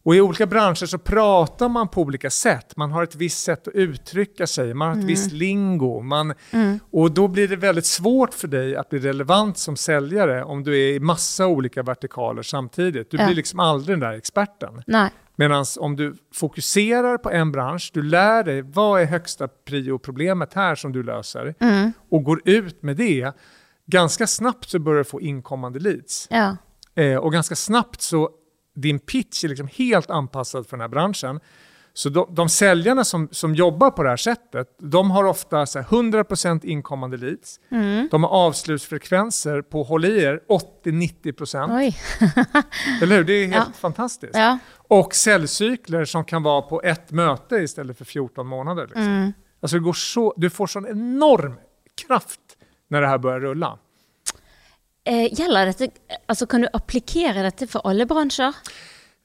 Och 0.06 0.16
i 0.16 0.22
olika 0.22 0.46
branscher 0.46 0.86
så 0.86 0.98
pratar 0.98 1.70
man 1.70 1.88
på 1.88 2.02
olika 2.02 2.30
sätt. 2.30 2.78
Man 2.78 2.92
har 2.92 3.04
ett 3.04 3.16
visst 3.16 3.44
sätt 3.44 3.68
att 3.68 3.74
uttrycka 3.74 4.48
sig, 4.48 4.74
man 4.74 4.88
har 4.88 4.96
ett 4.98 5.04
visst 5.04 5.32
lingo. 5.32 6.02
Man, 6.02 6.34
Mm. 6.52 6.80
Och 6.92 7.12
då 7.12 7.28
blir 7.28 7.48
det 7.48 7.56
väldigt 7.56 7.86
svårt 7.86 8.34
för 8.34 8.48
dig 8.48 8.76
att 8.76 8.90
bli 8.90 9.00
relevant 9.00 9.58
som 9.58 9.76
säljare 9.76 10.44
om 10.44 10.64
du 10.64 10.74
är 10.90 10.94
i 10.94 11.00
massa 11.00 11.48
olika 11.48 11.84
vertikaler 11.84 12.42
samtidigt. 12.42 13.12
Du 13.12 13.18
Ja. 13.18 13.26
blir 13.26 13.36
liksom 13.36 13.60
aldrig 13.60 13.94
den 13.94 14.00
där 14.10 14.14
experten. 14.18 14.84
Medan 15.36 15.66
om 15.80 15.96
du 15.96 16.16
fokuserar 16.34 17.18
på 17.18 17.32
en 17.32 17.52
bransch, 17.52 17.92
du 17.94 18.02
lär 18.02 18.44
dig 18.44 18.62
vad 18.62 19.02
är 19.02 19.06
högsta 19.06 19.48
prio-problemet 19.48 20.54
här 20.54 20.76
som 20.76 20.92
du 20.92 21.04
löser 21.04 21.56
Mm. 21.60 21.92
och 22.10 22.24
går 22.24 22.42
ut 22.46 22.84
med 22.84 22.98
det, 22.98 23.32
ganska 23.88 24.28
snabbt 24.28 24.70
så 24.70 24.80
börjar 24.80 24.98
du 24.98 25.04
få 25.04 25.22
inkommande 25.22 25.80
leads. 25.80 26.28
Ja. 26.30 26.58
Eh, 26.96 27.16
och 27.18 27.34
ganska 27.34 27.56
snabbt 27.56 28.02
så 28.02 28.30
din 28.76 29.00
pitch 29.00 29.44
är 29.44 29.48
liksom 29.48 29.68
helt 29.74 30.10
anpassad 30.10 30.68
för 30.68 30.78
den 30.78 30.82
här 30.82 30.88
branschen. 30.88 31.40
Så 31.96 32.10
de, 32.10 32.36
de 32.36 32.50
säljarna 32.50 33.04
som, 33.04 33.30
som 33.32 33.56
jobbar 33.56 33.92
på 33.92 34.04
det 34.04 34.10
här 34.10 34.18
sättet, 34.18 34.68
de 34.80 35.12
har 35.12 35.24
ofta 35.24 35.66
så 35.66 35.80
här 35.80 35.86
100% 35.86 36.66
inkommande 36.66 37.18
leads. 37.18 37.60
Mm. 37.72 38.08
De 38.12 38.24
har 38.24 38.30
avslutsfrekvenser 38.30 39.62
på, 39.62 39.84
håll 39.84 40.06
i 40.06 40.24
er, 40.24 40.40
80-90%. 40.86 41.78
Oj. 41.78 41.98
Eller 43.02 43.16
hur? 43.18 43.24
Det 43.24 43.34
är 43.34 43.48
helt 43.48 43.68
Ja. 43.68 43.74
fantastiskt. 43.80 44.36
Ja. 44.36 44.58
Och 44.76 45.16
säljcykler 45.16 46.06
som 46.06 46.26
kan 46.26 46.44
vara 46.44 46.62
på 46.62 46.82
ett 46.82 47.12
möte 47.12 47.56
istället 47.56 47.98
för 47.98 48.06
14 48.06 48.48
månader. 48.48 48.84
Liksom. 48.86 49.04
Mm. 49.04 49.34
Alltså 49.62 49.78
det 49.78 49.84
går 49.84 49.94
så, 49.94 50.34
du 50.38 50.50
får 50.50 50.68
sån 50.68 50.88
enorm 50.88 51.54
kraft 52.08 52.40
när 52.94 53.02
det 53.02 53.08
här 53.08 53.18
börjar 53.18 53.40
rulla. 53.40 53.78
Eh, 55.04 55.34
gjelder 55.34 55.66
dette 55.66 55.88
Altså, 56.26 56.46
kan 56.48 56.62
du 56.62 56.68
applikere 56.74 57.42
dette 57.42 57.68
for 57.68 57.88
alle 57.88 58.06
bransjer? 58.06 58.56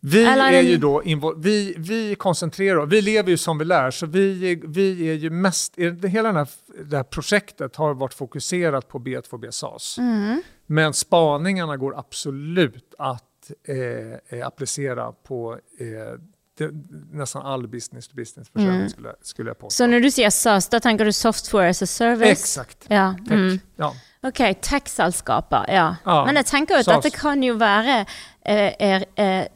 Vi 0.00 0.24
Eller 0.24 0.52
är 0.52 0.62
ju 0.62 0.76
då 0.76 1.02
vi, 1.36 1.74
vi 1.78 2.14
koncentrerar 2.14 2.86
vi 2.86 3.02
lever 3.02 3.30
ju 3.30 3.36
som 3.36 3.58
vi 3.58 3.64
lär, 3.64 3.90
så 3.90 4.06
vi, 4.06 4.60
vi 4.64 5.10
är 5.10 5.14
ju 5.14 5.30
mest, 5.30 5.78
hela 6.08 6.28
den 6.28 6.36
här, 6.36 6.48
det 6.84 6.96
här 6.96 7.04
projektet 7.04 7.76
har 7.76 7.94
varit 7.94 8.14
fokuserat 8.14 8.88
på 8.88 8.98
B2B 8.98 9.50
SaaS. 9.50 9.98
Mm. 9.98 10.42
Men 10.66 10.92
spaningarna 10.94 11.76
går 11.76 11.98
absolut 11.98 12.94
att 12.98 13.50
eh, 13.68 14.38
eh, 14.38 14.46
applicera 14.46 15.12
på 15.12 15.58
eh, 15.80 16.20
det, 16.58 16.70
nästan 17.12 17.46
all 17.46 17.68
business 17.68 18.08
to 18.08 18.14
business 18.16 18.48
försäljning 18.48 18.76
Mm. 18.80 18.88
skulle, 18.88 19.12
skulle 19.22 19.50
jag 19.50 19.58
påstå. 19.58 19.76
Så 19.76 19.86
når 19.86 20.00
du 20.00 20.10
sier 20.10 20.30
SAS, 20.30 20.68
da 20.68 20.80
tenker 20.80 21.04
du 21.04 21.12
software 21.12 21.68
as 21.68 21.82
a 21.82 21.86
service? 21.86 22.30
Exakt. 22.30 22.86
Ja. 22.90 23.14
Mm. 23.30 23.60
Ja. 23.76 23.92
Ok, 24.22 24.38
tech-selskaper, 24.60 25.64
ja. 25.68 25.96
Ja, 26.04 26.24
Men 26.26 26.36
jeg 26.36 26.46
tenker 26.46 26.74
jo 26.74 26.78
at 26.80 26.84
SAS. 26.86 27.02
dette 27.04 27.16
kan 27.18 27.42
jo 27.42 27.54
være 27.54 28.00
eh, 28.46 28.72
er, 28.80 29.04
eh, 29.16 29.46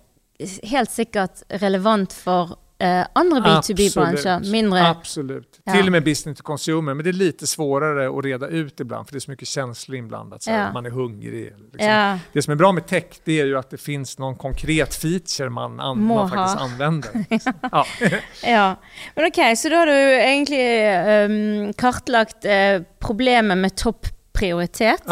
helt 0.71 0.90
sikkert 0.90 1.42
relevant 1.62 2.12
for 2.12 2.59
eh, 2.83 3.07
andre 3.12 3.41
B2B-branscher. 3.41 4.51
Mindre 4.51 4.89
Absolut. 4.89 5.61
Ja. 5.65 5.73
Till 5.73 5.87
och 5.87 5.93
med 5.93 6.05
business 6.05 6.39
to 6.39 6.43
consumer. 6.45 6.95
Men 6.95 7.05
det 7.05 7.11
är 7.11 7.12
lite 7.12 7.47
svårare 7.47 8.19
att 8.19 8.25
reda 8.25 8.47
ut 8.49 8.81
ibland 8.81 9.07
för 9.07 9.12
det 9.12 9.19
är 9.19 9.21
så 9.21 9.31
mycket 9.31 9.49
känslor 9.49 9.97
inblandat. 9.99 10.43
Så 10.43 10.51
här, 10.51 10.67
Ja. 10.67 10.73
Man 10.73 10.87
är 10.87 10.91
hungrig. 10.91 11.55
Liksom. 11.73 11.91
Ja. 11.91 12.19
Det 12.33 12.43
som 12.43 12.53
är 12.53 12.57
bra 12.57 12.73
med 12.73 12.87
tech 12.87 13.05
det 13.25 13.41
är 13.41 13.45
ju 13.47 13.59
att 13.59 13.71
det 13.71 13.79
finns 13.79 14.19
någon 14.19 14.37
konkret 14.37 14.95
feature 14.95 15.51
man, 15.51 15.81
an- 15.81 15.99
Må 15.99 16.15
man 16.15 16.31
faktiskt 16.31 16.59
ha. 16.59 16.65
använder. 16.65 17.11
ja. 17.73 17.87
Ja, 18.45 18.77
men 19.15 19.25
ok, 19.27 19.59
så 19.59 19.69
da 19.69 19.77
har 19.77 19.87
du 19.87 19.93
egentlig 19.93 20.83
ehm, 20.89 21.73
kartlagt 21.73 22.45
eh, 22.45 22.83
problemet 22.99 23.59
med 23.59 23.77
topprioritet 23.77 25.03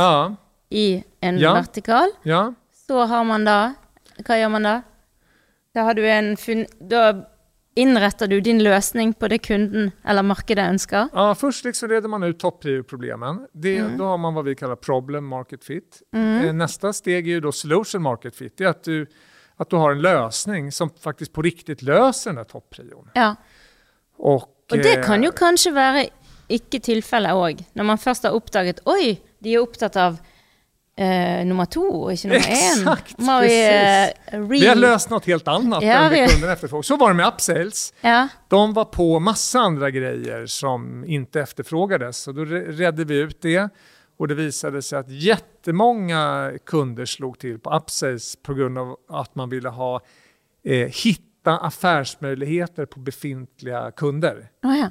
i 0.71 1.05
en 1.21 1.39
vertikal. 1.41 2.11
ja. 2.23 2.55
Så 2.87 3.05
har 3.07 3.25
man 3.25 3.45
da, 3.45 3.75
hva 4.27 4.37
gjør 4.41 4.49
man 4.51 4.63
da? 4.67 4.73
Da, 5.75 5.85
har 5.87 5.95
du 5.95 6.03
en 6.11 6.33
da 6.91 7.03
innretter 7.81 8.29
du 8.29 8.41
din 8.45 8.61
løsning 8.63 9.13
på 9.17 9.29
det 9.29 9.39
kunden 9.47 9.91
eller 10.05 10.23
markedet 10.27 10.69
ønsker. 10.69 11.09
Ja, 11.13 11.35
först 11.35 11.65
liksom 11.65 11.89
reder 11.89 12.09
man 12.09 12.23
ut 12.23 12.39
topprioproblemen. 12.39 13.47
Mm. 13.65 13.99
Då 13.99 14.05
har 14.05 14.19
man 14.19 14.35
vad 14.35 14.45
vi 14.45 14.55
kallar 14.55 14.77
problem 14.77 15.27
market 15.27 15.65
fit. 15.65 16.03
Eh, 16.15 16.53
Nästa 16.53 16.93
steg 16.93 17.29
är 17.29 17.33
ju 17.33 17.41
då 17.41 17.53
solution 17.53 18.03
market 18.03 18.37
fit. 18.37 18.57
Det 18.57 18.65
är 18.65 18.69
att 18.69 18.85
du, 18.85 19.07
att 19.57 19.71
du 19.71 19.77
har 19.77 19.93
en 19.93 20.03
lösning 20.03 20.73
som 20.73 20.91
faktiskt 20.91 21.33
på 21.33 21.43
riktigt 21.43 21.83
löser 21.83 22.31
den 22.31 22.37
där 22.37 22.45
topprion. 22.45 23.11
Ja. 23.15 23.37
Och, 24.17 24.57
Og 24.73 24.79
det 24.79 24.99
eh, 24.99 25.05
kan 25.05 25.23
jo 25.25 25.33
kanskje 25.35 25.73
være 25.75 26.05
ikke 26.51 26.79
tilfellet 26.79 27.35
òg, 27.35 27.63
når 27.75 27.87
man 27.89 27.99
først 27.99 28.27
har 28.27 28.37
oppdaget 28.37 28.83
Oi, 28.87 29.17
de 29.43 29.55
er 29.55 29.63
opptatt 29.65 29.97
av 29.99 30.21
eh, 31.01 31.47
nummer 31.47 31.67
og 31.77 32.13
ikke 32.13 32.29
nummer. 32.29 32.51
Exakt, 32.51 33.19
Må 33.19 33.41
vi 33.41 33.55
eh, 33.69 34.41
Vi 34.41 34.67
har 34.67 34.75
löst 34.77 35.11
något 35.11 35.25
helt 35.27 35.49
annat 35.49 35.83
Ja, 35.83 35.93
än 36.05 36.13
det 36.13 36.21
vi- 36.27 36.33
kunden 36.33 36.51
efterfrågar. 36.51 36.83
Så 36.83 36.97
var 36.97 37.09
det 37.09 37.15
med 37.17 37.27
upsales. 37.27 37.95
Ja. 38.01 38.29
De 38.49 38.73
var 38.73 38.85
på 38.85 39.19
massa 39.21 39.61
andra 39.61 39.91
grejer 39.91 40.47
som 40.47 41.05
inte 41.05 41.41
efterfrågades. 41.41 42.29
Och 42.29 42.35
då 42.35 42.45
re- 42.45 42.73
redde 42.73 43.05
vi 43.05 43.17
ut 43.19 43.43
det. 43.43 43.69
Och 44.19 44.29
det 44.29 44.35
visade 44.35 44.83
sig 44.83 44.99
att 44.99 45.09
jättemånga 45.11 46.53
kunder 46.67 47.05
slog 47.07 47.39
till 47.39 47.59
på 47.59 47.71
upsales 47.77 48.37
på 48.43 48.55
grund 48.55 48.79
av 48.79 48.97
att 49.09 49.35
man 49.35 49.49
ville 49.51 49.69
ha 49.69 50.01
eh, 50.65 50.89
hitta 51.05 51.59
affärsmöjligheter 51.59 52.87
på 52.87 53.01
befintliga 53.01 53.91
kunder. 53.97 54.51
Å 54.65 54.69
ja. 54.73 54.91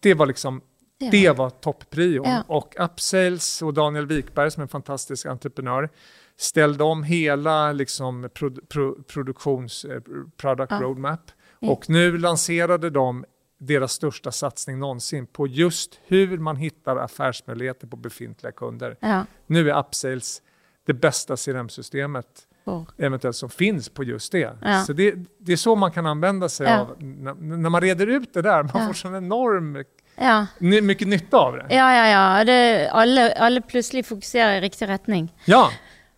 Det 0.00 0.14
var 0.14 0.26
liksom 0.26 0.60
Det 0.98 1.10
det 1.10 1.30
var 1.30 1.50
topprion. 1.50 2.24
Ja. 2.28 2.42
Och 2.46 2.74
Upsales 2.78 3.62
och 3.62 3.74
Daniel 3.74 4.06
Wikberg 4.06 4.50
som 4.50 4.60
är 4.60 4.64
en 4.64 4.68
fantastisk 4.68 5.26
entreprenör 5.26 5.88
ställde 6.36 6.84
om 6.84 7.02
hela 7.02 7.72
liksom, 7.72 8.28
pro, 8.34 8.50
pro, 8.68 9.02
produktions 9.02 9.84
eh, 9.84 10.00
product 10.36 10.70
Ja. 10.72 10.80
roadmap. 10.82 11.30
Och 11.60 11.90
nu 11.90 12.18
lanserade 12.18 12.90
de 12.90 13.24
deras 13.58 13.92
största 13.92 14.32
satsning 14.32 14.78
någonsin 14.78 15.26
på 15.26 15.46
just 15.46 16.00
hur 16.06 16.38
man 16.38 16.56
hittar 16.56 16.96
affärsmöjligheter 16.96 17.86
på 17.86 17.96
befintliga 17.96 18.52
kunder. 18.52 18.96
ja. 19.00 19.24
Nu 19.46 19.70
är 19.70 19.78
Upsales 19.78 20.42
det 20.86 20.94
bästa 20.94 21.36
CRM-systemet 21.36 22.26
For. 22.64 22.86
eventuellt 22.98 23.36
som 23.36 23.50
finns 23.50 23.88
på 23.88 24.04
just 24.04 24.32
det. 24.32 24.56
Ja. 24.62 24.84
Så 24.84 24.92
det, 24.92 25.14
det 25.38 25.52
är 25.52 25.56
så 25.56 25.74
man 25.76 25.92
kan 25.92 26.06
använda 26.06 26.48
sig 26.48 26.66
Ja. 26.66 26.80
av, 26.80 26.96
när, 27.02 27.70
man 27.70 27.80
reder 27.80 28.06
ut 28.06 28.34
det 28.34 28.42
där, 28.42 28.62
man 28.74 28.86
får 28.86 28.92
sån 28.94 29.14
enorm 29.14 29.84
Ja. 30.18 30.46
mycket 30.58 31.08
nytta 31.08 31.36
av 31.36 31.56
det. 31.56 31.66
Ja, 31.70 31.88
ja, 31.94 32.06
ja. 32.08 32.44
Det, 32.44 32.88
alle, 32.92 33.32
alle 33.36 33.60
plutselig 33.60 34.06
fokuserer 34.06 34.56
i 34.58 34.60
riktig 34.60 34.88
retning. 34.88 35.28
Ja, 35.44 35.70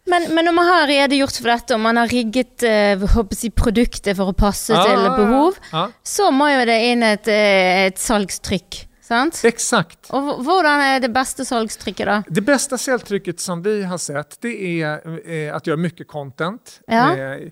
Men, 0.09 0.25
men 0.35 0.45
når 0.49 0.53
man 0.57 0.67
har 0.67 0.87
redegjort 0.89 1.37
for 1.37 1.51
dette, 1.51 1.75
og 1.77 1.81
man 1.85 1.97
har 2.01 2.09
rigget 2.09 2.63
eh, 2.65 2.95
jeg, 2.97 3.51
produktet 3.53 4.17
for 4.17 4.31
å 4.31 4.33
passe 4.33 4.73
Ja, 4.73 4.85
til 4.89 5.03
behov, 5.19 5.59
ja. 5.73 5.83
så 6.03 6.31
må 6.33 6.47
jo 6.49 6.63
det 6.65 6.79
inn 6.93 7.03
et, 7.05 7.29
eh, 7.29 7.87
et 7.91 7.99
salgstrykk. 8.01 8.85
Sant? 9.09 9.43
exakt. 9.45 10.09
Og 10.13 10.25
h- 10.31 10.39
hvordan 10.45 10.81
er 10.85 10.99
det 11.05 11.11
beste 11.13 11.45
salgstrykket, 11.45 12.07
da? 12.09 12.17
Det 12.29 12.41
bästa 12.45 12.79
säljtrycket 12.79 13.41
som 13.41 13.63
vi 13.63 13.83
har 13.85 13.99
sett 13.99 14.41
det 14.41 14.83
är 14.83 15.01
eh, 15.29 15.55
att 15.57 15.67
göra 15.67 15.77
mycket 15.77 16.09
content. 16.09 16.81
Ja. 16.87 17.17
Eh, 17.17 17.49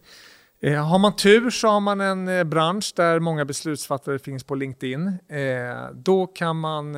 har 0.75 0.99
man 0.99 1.17
tur 1.17 1.51
så 1.51 1.69
har 1.69 1.81
man 1.81 2.01
en 2.01 2.29
eh, 2.29 2.45
bransch 2.45 2.93
där 2.97 3.21
många 3.21 3.45
beslutsfattare 3.45 4.19
finns 4.19 4.45
på 4.45 4.55
LinkedIn. 4.55 5.09
Eh, 5.09 5.91
då 5.95 6.27
kan 6.27 6.57
man 6.57 6.97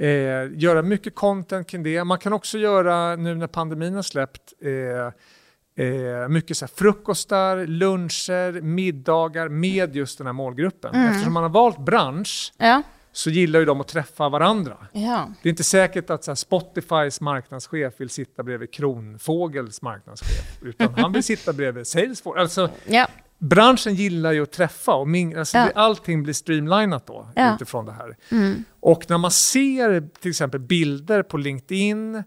eh, 0.00 0.08
göra 0.54 0.82
mycket 0.82 1.14
content 1.14 1.66
kring 1.66 1.82
det. 1.82 2.04
Man 2.04 2.18
kan 2.18 2.32
också 2.32 2.58
göra, 2.58 3.16
nu 3.16 3.34
när 3.34 3.46
pandemin 3.46 3.94
har 3.94 4.02
släppt, 4.02 4.52
eh, 4.62 5.86
eh, 5.86 6.28
mycket 6.28 6.56
så 6.56 6.66
frukostar, 6.66 7.66
luncher, 7.66 8.60
middagar 8.60 9.48
med 9.48 9.96
just 9.96 10.18
den 10.18 10.26
här 10.26 10.34
målgruppen. 10.34 10.94
Mm. 10.94 11.10
Eftersom 11.10 11.32
man 11.32 11.42
har 11.42 11.50
valt 11.50 11.78
bransch 11.78 12.52
Ja. 12.58 12.82
Så 13.12 13.30
gillar 13.30 13.60
ju 13.60 13.64
de 13.66 13.80
att 13.80 13.88
träffa 13.88 14.28
varandra. 14.28 14.76
ja. 14.92 15.28
Det 15.42 15.48
är 15.48 15.50
inte 15.50 15.64
säkert 15.64 16.10
att 16.10 16.26
här, 16.26 16.34
Spotifys 16.34 17.20
marknadschef 17.20 17.94
vill 17.96 18.10
sitta 18.10 18.42
bredvid 18.42 18.72
Kronfågels 18.72 19.82
marknadschef, 19.82 20.58
utan 20.62 20.94
han 20.94 21.12
vill 21.12 21.22
sitta 21.22 21.52
bredvid 21.52 21.86
Salesforce. 21.86 22.40
Alltså, 22.40 22.70
Ja. 22.86 23.06
branschen 23.38 23.94
gillar 23.94 24.32
ju 24.32 24.42
att 24.42 24.52
träffa 24.52 24.94
och 24.94 25.06
ming- 25.06 25.38
alltså, 25.38 25.58
Ja. 25.58 25.70
allting 25.74 26.22
blir 26.22 26.34
streamlinat 26.34 27.06
då 27.06 27.28
utifrån 27.54 27.86
det 27.86 27.92
här. 27.92 28.16
Mm. 28.30 28.64
Och 28.80 29.04
när 29.08 29.18
man 29.18 29.30
ser 29.30 30.08
till 30.20 30.30
exempel 30.30 30.60
bilder 30.60 31.22
på 31.22 31.36
LinkedIn 31.36 32.22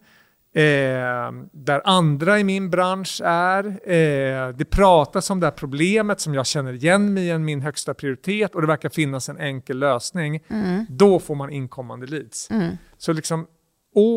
Eh, 0.56 1.32
där 1.52 1.82
andra 1.86 2.40
i 2.40 2.44
min 2.44 2.70
bransch 2.70 3.22
är. 3.26 3.66
Eh, 3.66 4.50
det 4.50 4.66
pratas 4.70 5.30
om 5.30 5.40
det 5.40 5.46
här 5.46 5.52
problemet 5.52 6.20
som 6.20 6.34
jag 6.34 6.46
känner 6.46 6.74
igen 6.74 7.14
mig 7.14 7.28
i, 7.28 7.38
min 7.38 7.62
högsta 7.62 7.94
prioritet 7.94 8.56
och 8.56 8.62
det 8.62 8.68
verkar 8.68 8.90
finnas 8.90 9.30
en 9.30 9.38
enkel 9.38 9.80
lösning. 9.80 10.44
Mm. 10.50 10.86
Då 10.90 11.20
får 11.20 11.36
man 11.36 11.50
inkommande 11.50 12.08
leads. 12.08 12.52
Mm. 12.52 12.78
Så 12.98 13.14
liksom 13.14 13.48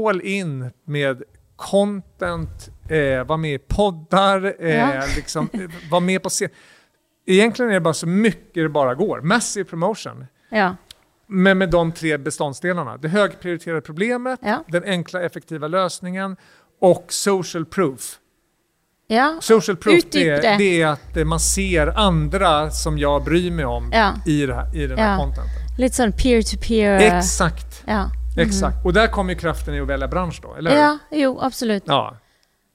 all 0.07 0.21
in 0.21 0.71
med 0.85 1.23
content, 1.57 2.71
eh, 2.88 3.25
vara 3.26 3.37
med 3.37 3.54
i 3.54 3.59
poddar, 3.59 4.54
eh, 4.59 4.76
Ja. 4.76 5.02
liksom, 5.16 5.49
vara 5.90 6.00
med 6.00 6.23
på 6.23 6.28
scen. 6.28 6.49
Egentligen 7.26 7.71
är 7.71 7.75
det 7.75 7.80
bara 7.80 7.95
så 7.95 8.07
mycket 8.07 8.54
det 8.54 8.68
bara 8.68 8.95
går. 8.95 9.21
Massive 9.21 9.64
promotion. 9.64 10.26
Ja. 10.49 10.76
Men 11.28 11.58
med 11.58 11.70
de 11.70 11.92
tre 11.92 12.16
beståndsdelarna. 12.18 12.97
Det 12.97 13.08
högprioriterade 13.08 13.80
problemet, 13.80 14.40
Ja. 14.42 14.64
den 14.68 14.85
enkla 14.85 15.23
effektiva 15.23 15.68
lösningen 15.68 16.37
och 16.80 17.04
social 17.08 17.64
proof. 17.66 18.18
ja. 19.06 19.37
Social 19.40 19.76
proof 19.76 20.02
det, 20.11 20.28
är- 20.28 20.58
det. 20.58 20.82
är 20.82 20.87
att 20.87 21.16
eh, 21.16 21.25
man 21.25 21.40
ser 21.40 21.87
andra 21.99 22.70
som 22.70 22.99
jag 22.99 23.25
bryr 23.25 23.50
mig 23.50 23.64
om 23.64 23.90
Ja. 23.92 24.12
i, 24.26 24.47
det 24.47 24.54
här, 24.54 24.76
i 24.76 24.87
den 24.87 24.99
här 24.99 25.16
contenten. 25.18 25.52
Litt 25.78 25.94
sånn 25.94 26.12
peer-to-peer. 26.12 27.00
eh, 27.00 27.18
Exakt. 27.18 27.82
Ja. 27.87 28.11
Exakt. 28.38 28.85
Och 28.85 28.92
där 28.92 29.06
kommer 29.06 29.32
ju 29.32 29.38
kraften 29.38 29.75
i 29.75 29.80
att 29.80 29.87
välja 29.88 30.08
bransch 30.08 30.40
då, 30.42 30.54
eller 30.54 30.70
hur? 30.70 30.78
ja, 30.78 30.99
jo, 31.11 31.38
absolutt. 31.40 31.82
Ja. 31.87 32.16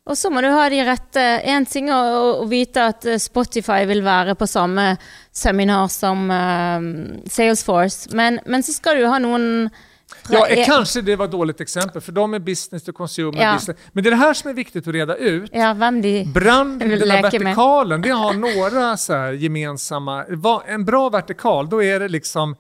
Og 0.04 0.18
så 0.20 0.30
må 0.34 0.42
du 0.44 0.50
ha 0.52 0.66
de 0.68 0.82
rette 0.84 1.22
En 1.48 1.66
ting 1.66 1.88
er 1.88 2.18
å, 2.18 2.26
å 2.44 2.48
vite 2.52 2.90
at 2.92 3.06
eh, 3.08 3.22
Spotify 3.22 3.86
vil 3.88 4.04
være 4.04 4.36
på 4.36 4.48
samme 4.50 4.98
seminar 5.32 5.88
som 5.92 6.28
eh, 6.32 6.88
Salesforce, 7.32 8.12
men, 8.18 8.42
men 8.46 8.64
så 8.64 8.76
skal 8.76 9.00
du 9.00 9.08
ha 9.08 9.20
noen 9.24 9.70
Ja, 10.30 10.48
eh, 10.48 10.66
kanske 10.66 11.02
det 11.02 11.16
var 11.16 11.26
ett 11.26 11.32
dåligt 11.32 11.62
exempel, 11.62 12.02
för 12.02 12.12
de 12.12 12.34
är 12.34 12.40
business 12.40 12.84
to 12.84 12.94
consumer. 12.94 13.42
Ja. 13.42 13.54
Business. 13.54 13.78
Men 13.92 14.04
det 14.04 14.10
är 14.10 14.12
det 14.12 14.18
här 14.18 14.34
som 14.34 14.50
är 14.50 14.54
viktigt 14.54 14.88
att 14.88 14.94
reda 14.94 15.16
ut. 15.16 15.50
Ja, 15.54 15.74
hvem 15.74 16.02
de 16.02 16.24
Brand, 16.24 16.84
Jag 16.84 16.88
vill 16.88 17.00
den 17.00 17.10
här 17.10 17.22
med. 17.22 17.32
vertikalen, 17.32 18.02
det 18.02 18.10
har 18.10 18.34
några 18.64 18.98
så 18.98 19.32
gemensamma... 19.34 20.26
En 20.68 20.86
bra 20.86 21.10
vertikal, 21.10 21.70
då 21.70 21.84
är 21.84 22.00
det 22.00 22.08
liksom 22.08 22.56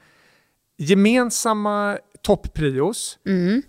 gemensamma 0.78 1.98
topprios, 2.22 3.18
mm. 3.28 3.62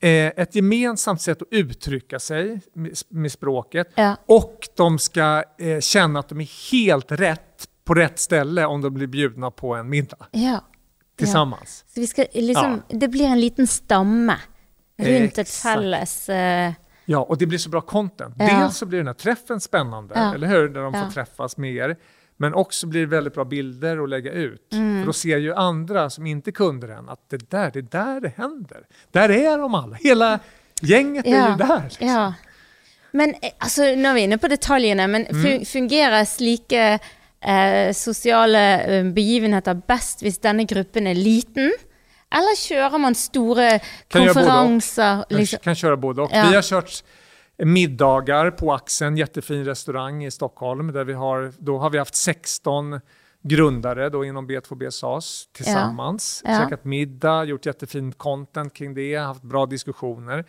Eh, 0.00 0.26
ett 0.26 0.54
gemensamt 0.54 1.20
sätt 1.20 1.42
att 1.42 1.48
uttrycka 1.50 2.18
sig 2.18 2.60
med, 3.08 3.32
språket 3.32 3.88
Ja. 3.94 4.16
och 4.26 4.68
de 4.76 4.98
ska 4.98 5.44
eh, 5.58 5.80
känna 5.80 6.20
att 6.20 6.28
de 6.28 6.40
är 6.40 6.72
helt 6.72 7.12
rätt 7.12 7.68
på 7.84 7.94
rätt 7.94 8.18
ställe 8.18 8.66
om 8.66 8.80
de 8.80 8.94
blir 8.94 9.06
bjudna 9.06 9.50
på 9.50 9.74
en 9.74 9.88
middag 9.88 10.26
ja. 10.30 10.60
tillsammans. 11.18 11.84
Så 11.88 12.00
vi 12.00 12.06
skal 12.06 12.26
liksom 12.34 12.82
Det 12.88 13.08
blir 13.08 13.24
en 13.26 13.40
liten 13.40 13.66
stamme 13.66 14.36
rundt 14.98 15.32
et 15.32 15.38
Exakt. 15.38 15.74
felles 15.74 16.28
eh, 16.28 16.72
Ja, 17.04 17.18
och 17.18 17.38
det 17.38 17.46
blir 17.46 17.58
så 17.58 17.68
bra 17.70 17.80
content. 17.80 18.34
Ja. 18.38 18.58
Dels 18.58 18.76
så 18.76 18.86
blir 18.86 18.98
den 18.98 19.06
här 19.06 19.14
träffen 19.14 19.60
spännande, 19.60 20.14
Ja. 20.14 20.34
eller 20.34 20.46
hur? 20.46 20.68
Där 20.68 20.80
de 20.80 20.94
Ja. 20.94 21.04
får 21.04 21.10
träffas 21.10 21.56
mer. 21.56 21.96
Men 22.40 22.54
också 22.54 22.86
blir 22.86 23.00
det 23.00 23.06
väldigt 23.06 23.34
bra 23.34 23.44
bilder 23.44 24.02
att 24.02 24.08
lägga 24.08 24.32
ut. 24.32 24.72
Mm. 24.72 25.00
För 25.02 25.06
då 25.06 25.12
ser 25.12 25.38
ju 25.38 25.54
andra 25.54 26.10
som 26.10 26.26
inte 26.26 26.50
är 26.50 26.52
kunder 26.52 26.88
än 26.88 27.08
att 27.08 27.30
det 27.30 27.50
där, 27.50 27.70
det 27.70 27.78
är 27.78 27.82
där 27.82 28.20
det 28.20 28.32
händer. 28.36 28.80
Där 29.12 29.28
är 29.30 29.58
de 29.58 29.74
alla. 29.74 29.96
Hela 29.96 30.38
gänget 30.82 31.26
är 31.26 31.30
Ja. 31.30 31.50
ju 31.50 31.56
där. 31.56 31.82
Liksom. 31.84 32.06
Ja. 32.06 32.34
Men 33.12 33.30
eh, 33.42 33.50
altså, 33.58 33.82
nå 33.82 34.08
er 34.10 34.14
vi 34.14 34.20
inne 34.20 34.38
på 34.38 34.48
detaljene, 34.48 35.06
men 35.06 35.26
Mm. 35.26 35.42
fu- 35.44 35.64
fungerer 35.64 36.24
slike 36.24 36.98
eh, 37.40 37.92
sosiale 37.92 38.80
eh, 38.80 39.04
begivenheter 39.12 39.74
best 39.88 40.22
hvis 40.22 40.38
denne 40.38 40.64
gruppen 40.64 41.06
er 41.06 41.14
liten? 41.14 41.72
Eller 42.32 42.56
kjører 42.56 42.98
man 42.98 43.14
store 43.14 43.80
Kan? 44.08 44.34
Kan, 44.34 45.24
Liksom? 45.30 45.58
kan 45.62 45.74
köra 45.74 45.96
både 45.96 46.22
och. 46.22 46.30
Ja. 46.32 46.46
Vi 46.50 46.54
har 46.54 46.62
kört 46.62 47.02
middagar 47.64 48.50
på 48.50 48.72
Axeln, 48.72 49.16
jättefin 49.16 49.64
restaurang 49.64 50.24
i 50.24 50.30
Stockholm. 50.30 50.92
Där 50.92 51.04
vi 51.04 51.12
har, 51.12 51.52
då 51.58 51.78
har 51.78 51.90
vi 51.90 51.98
haft 51.98 52.14
16 52.14 53.00
grundare 53.42 54.08
då 54.08 54.24
inom 54.24 54.48
B2B 54.50 54.90
SAS 54.90 55.48
tillsammans. 55.52 56.42
Ja. 56.44 56.58
Käkat 56.58 56.84
middag, 56.84 57.44
gjort 57.44 57.66
jättefint 57.66 58.18
content 58.18 58.74
kring 58.74 58.94
det, 58.94 59.16
haft 59.16 59.42
bra 59.42 59.66
diskussioner. 59.66 60.44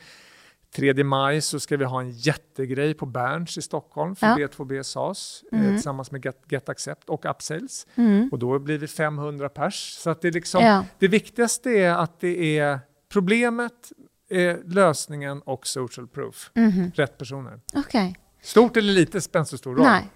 3 0.75 1.03
maj 1.03 1.41
så 1.41 1.59
ska 1.59 1.77
vi 1.77 1.85
ha 1.85 2.01
en 2.01 2.11
jättegrej 2.11 2.93
på 2.93 3.05
Berns 3.05 3.57
i 3.57 3.61
Stockholm 3.61 4.15
för 4.15 4.27
Ja. 4.27 4.35
B2B 4.35 4.83
SAS 4.83 5.43
eh, 5.51 5.59
Mm. 5.59 5.73
tillsammans 5.75 6.11
med 6.11 6.25
Get, 6.25 6.43
Get 6.49 6.69
Accept 6.69 7.09
och 7.09 7.25
Upsales. 7.25 7.87
Mm. 7.95 8.29
Och 8.31 8.39
då 8.39 8.59
blir 8.59 8.77
vi 8.77 8.87
500 8.87 9.49
pers. 9.49 9.95
Så 9.99 10.09
att 10.09 10.21
det, 10.21 10.31
liksom, 10.31 10.63
Ja. 10.65 10.85
det 10.99 11.07
viktigaste 11.07 11.69
är 11.69 11.91
att 11.93 12.19
det 12.19 12.59
är 12.59 12.79
problemet, 13.13 13.91
eh, 14.31 14.55
lösningen 14.65 15.41
och 15.41 15.67
social 15.67 16.07
proof. 16.07 16.51
Mhm. 16.55 16.91
Rätt 16.95 17.17
personer. 17.17 17.59
Okej. 17.73 18.15
Stort 18.41 18.77
eller 18.77 18.93
litet 18.93 19.23
spelar 19.23 19.41
inte 19.41 19.49
så 19.49 19.57
stor 19.57 19.75
roll. 19.75 19.83
Nej, 19.85 20.07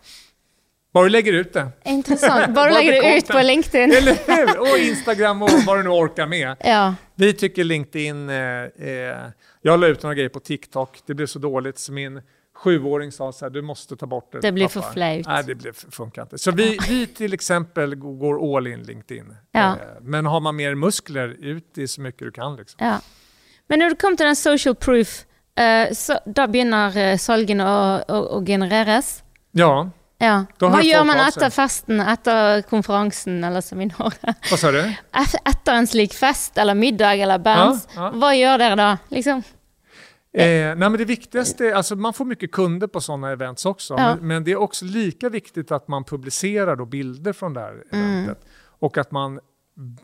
Bara 0.94 1.04
du 1.04 1.10
lägger 1.10 1.34
ut 1.34 1.54
det. 1.54 1.72
intressant. 1.86 2.46
Bara 2.48 2.54
Bara 2.54 2.70
lägger 2.70 2.92
det 3.04 3.18
ut 3.18 3.28
på. 3.28 3.40
LinkedIn. 3.40 3.92
Eller 3.92 4.18
hur? 4.38 4.60
Och 4.60 4.78
Instagram 4.78 5.42
och 5.42 5.50
vad 5.66 5.78
du 5.80 5.84
nu 5.84 5.90
orkar 5.90 6.28
med. 6.28 6.56
Ja, 6.64 6.96
Vi 7.16 7.34
tycker 7.34 7.64
LinkedIn, 7.64 8.30
eh, 8.30 8.36
eh, 8.36 9.18
jag 9.62 9.80
la 9.80 9.88
ut 9.88 10.04
några 10.04 10.14
grejer 10.16 10.30
på 10.30 10.40
TikTok, 10.40 11.00
det 11.06 11.14
blev 11.14 11.26
så 11.28 11.40
dåligt 11.40 11.78
så 11.80 11.92
min 11.94 12.22
sjuåring 12.56 13.12
sa 13.12 13.32
så 13.32 13.46
här, 13.46 13.50
du 13.50 13.62
måste 13.62 13.96
ta 13.96 14.06
bort 14.06 14.32
det. 14.32 14.40
Det 14.40 14.52
blir 14.52 14.68
pappa." 14.68 14.82
för 14.82 14.92
flöjt. 14.94 15.28
Nej, 15.28 15.44
det 15.48 15.56
blir, 15.56 15.72
funkar 15.92 16.22
inte. 16.22 16.38
Så 16.38 16.52
vi, 16.52 16.78
vi 16.90 17.08
till 17.08 17.34
exempel 17.34 17.96
går 17.96 18.58
all 18.58 18.68
in 18.68 18.84
LinkedIn. 18.84 19.36
Ja. 19.52 19.70
Eh, 19.72 19.76
men 20.02 20.26
har 20.26 20.40
man 20.40 20.56
mer 20.56 20.76
muskler, 20.76 21.28
ut 21.40 21.78
i 21.78 21.88
så 21.88 22.02
mycket 22.02 22.20
du 22.20 22.32
kan. 22.32 22.56
Liksom. 22.56 22.86
ja. 22.86 23.00
Men 23.70 23.80
når 23.82 23.90
du 23.90 23.96
kom 23.96 24.16
til 24.18 24.26
den 24.30 24.36
social 24.36 24.76
proof, 24.76 25.24
eh, 25.58 25.92
så 25.94 26.18
da 26.26 26.46
begynner 26.48 27.18
salgene 27.18 27.66
å, 27.66 27.78
å, 28.08 28.24
å 28.38 28.42
genereres? 28.46 29.22
Ja, 29.54 29.88
Ja. 30.18 30.46
Hva 30.64 30.80
gjør 30.80 31.04
man 31.06 31.20
etter 31.20 31.50
festen, 31.52 32.00
etter 32.00 32.62
konferansen 32.70 33.44
eller 33.44 33.62
seminaret? 33.62 34.24
vad 34.50 34.60
sa 34.62 34.72
du? 34.72 34.80
Etter 35.52 35.74
en 35.76 35.88
slik 35.92 36.14
fest 36.16 36.58
eller 36.58 36.74
middag 36.74 37.20
eller 37.20 37.38
bands, 37.44 37.84
Ja, 37.96 38.06
ja. 38.06 38.12
hva 38.16 38.30
gjør 38.34 38.58
dere 38.64 38.76
da? 38.80 38.88
Liksom? 39.12 39.44
Eh, 40.34 40.72
nej, 40.72 40.76
men 40.90 40.96
det 40.98 41.06
viktigaste, 41.10 41.76
alltså 41.76 41.96
man 41.96 42.14
får 42.14 42.26
mycket 42.26 42.52
kunder 42.52 42.88
på 42.88 43.02
sådana 43.02 43.32
events 43.32 43.66
också, 43.66 43.94
Ja. 43.98 44.16
men, 44.16 44.28
men 44.28 44.44
det 44.44 44.52
är 44.52 44.56
också 44.56 44.86
lika 44.86 45.30
viktigt 45.30 45.72
att 45.72 45.88
man 45.88 46.04
publicerar 46.04 46.76
då 46.76 46.86
bilder 46.86 47.34
från 47.34 47.54
det 47.54 47.60
här 47.62 47.84
Mm. 47.92 48.14
eventet 48.24 48.46
och 48.80 48.98
att 48.98 49.12
man 49.12 49.40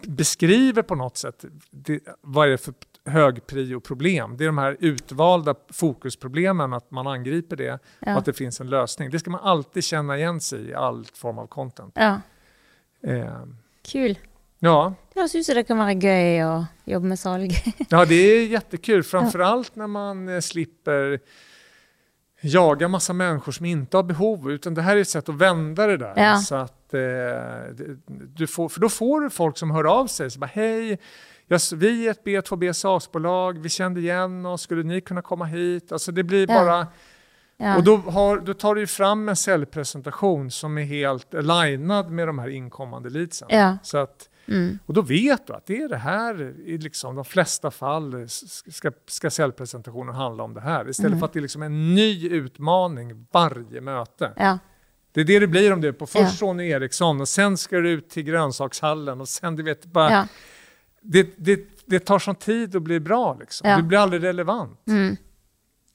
beskriver 0.07 0.81
på 0.81 0.95
något 0.95 1.17
sätt 1.17 1.45
det, 1.71 1.99
vad 2.21 2.47
är 2.47 2.51
det 2.51 2.57
för 2.57 2.73
högprio-problem. 3.05 4.37
Det 4.37 4.43
är 4.43 4.45
de 4.45 4.57
här 4.57 4.77
utvalda 4.79 5.55
fokusproblemen, 5.69 6.73
att 6.73 6.91
man 6.91 7.07
angriper 7.07 7.55
det 7.55 7.79
Ja. 7.99 8.11
och 8.11 8.17
att 8.19 8.25
det 8.25 8.33
finns 8.33 8.61
en 8.61 8.69
lösning. 8.69 9.09
Det 9.11 9.19
ska 9.19 9.29
man 9.29 9.41
alltid 9.41 9.83
känna 9.83 10.17
igen 10.17 10.41
sig 10.41 10.69
i, 10.69 10.73
all 10.73 11.05
form 11.13 11.37
av 11.37 11.47
content. 11.47 11.93
Ja, 11.95 12.21
Eh, 13.03 13.43
kul. 13.91 14.17
ja. 14.59 14.93
Ut 15.15 15.45
som 15.45 15.55
det 15.55 15.63
kan 15.63 15.77
være 15.77 15.93
gøy 15.97 16.43
å 16.45 16.65
jobbe 16.85 17.07
med 17.07 17.19
salg. 17.19 17.49
Ja, 17.89 18.05
det 18.05 18.15
är 18.15 18.45
jättekul. 18.47 19.03
Framförallt 19.13 19.75
när 19.75 19.87
man 19.87 20.29
eh, 20.29 20.39
slipper 20.39 21.19
jaga 22.41 22.87
massa 22.87 23.13
människor 23.13 23.51
som 23.51 23.65
inte 23.65 23.97
har 23.97 24.03
behov. 24.03 24.51
Utan 24.51 24.73
det 24.73 24.81
här 24.81 24.97
är 24.97 25.01
ett 25.01 25.07
sätt 25.09 25.29
att 25.29 25.35
vända 25.35 25.87
det 25.87 25.97
där. 25.97 26.13
Ja. 26.17 26.37
Så 26.37 26.55
att, 26.55 26.93
eh, 26.93 26.99
du 28.35 28.47
får, 28.47 28.69
för 28.69 28.79
då 28.81 28.89
får 28.89 29.21
du 29.21 29.29
folk 29.29 29.57
som 29.57 29.71
hör 29.71 29.83
av 29.83 30.07
sig. 30.07 30.31
Så 30.31 30.39
bara, 30.39 30.51
Hej, 30.53 30.89
jag, 30.89 30.97
vi 31.73 32.07
är 32.07 32.11
ett 32.11 32.23
B2B 32.23 32.73
SAS-bolag. 32.73 33.59
Vi 33.59 33.69
kände 33.69 33.99
igen 33.99 34.45
oss. 34.45 34.61
Skulle 34.61 34.83
ni 34.83 35.01
kunna 35.01 35.21
komma 35.21 35.45
hit? 35.45 35.91
Alltså 35.91 36.11
det 36.11 36.23
blir 36.23 36.51
Ja. 36.51 36.59
bara... 36.65 36.87
Ja. 37.57 37.77
Och 37.77 37.83
då, 37.83 37.97
har, 37.97 38.39
då 38.39 38.53
tar 38.53 38.75
du 38.75 38.87
fram 38.87 39.29
en 39.29 39.35
säljpresentation 39.35 40.51
som 40.51 40.77
är 40.77 40.83
helt 40.83 41.33
alignad 41.33 42.11
med 42.11 42.27
de 42.27 42.39
här 42.39 42.47
inkommande 42.49 43.09
leadsen. 43.09 43.47
Ja. 43.51 43.77
Så 43.83 43.97
att, 43.97 44.27
Mm. 44.47 44.79
och 44.85 44.93
då 44.93 45.01
vet 45.01 45.47
du 45.47 45.53
att 45.53 45.65
det 45.65 45.77
är 45.81 45.89
det 45.89 45.97
här, 45.97 46.53
i 46.65 46.77
liksom 46.77 47.15
de 47.15 47.25
flesta 47.25 47.71
fall 47.71 48.25
ska, 48.29 48.91
ska 49.07 49.29
säljpresentationen 49.29 50.15
handla 50.15 50.43
om 50.43 50.53
det 50.53 50.61
här. 50.61 50.89
Istället 50.89 51.07
Mm. 51.09 51.19
för 51.19 51.25
att 51.25 51.33
det 51.33 51.39
är 51.39 51.41
liksom 51.41 51.61
en 51.61 51.95
ny 51.95 52.29
utmaning 52.29 53.27
varje 53.31 53.81
möte. 53.81 54.33
Ja. 54.37 54.57
Det 55.13 55.21
är 55.21 55.25
det 55.25 55.39
det 55.39 55.47
blir 55.47 55.73
om 55.73 55.81
du 55.81 55.87
är 55.87 55.91
på 55.91 56.07
först 56.07 56.21
Ja. 56.23 56.29
Sony 56.29 56.69
Eriksson 56.69 57.21
och 57.21 57.27
sen 57.27 57.57
ska 57.57 57.77
du 57.77 57.89
ut 57.89 58.09
till 58.09 58.23
grönsakshallen 58.23 59.21
och 59.21 59.29
sen 59.29 59.55
du 59.55 59.63
vet 59.63 59.85
bara. 59.85 60.27
Det, 61.03 61.33
det, 61.37 61.59
det 61.85 61.99
tar 61.99 62.19
sån 62.19 62.35
tid 62.35 62.75
att 62.75 62.81
bli 62.81 62.99
bra 62.99 63.37
liksom. 63.39 63.69
Ja. 63.69 63.77
Du 63.77 63.83
blir 63.83 63.97
aldrig 63.99 64.23
relevant. 64.23 64.79
Mm. 64.87 65.17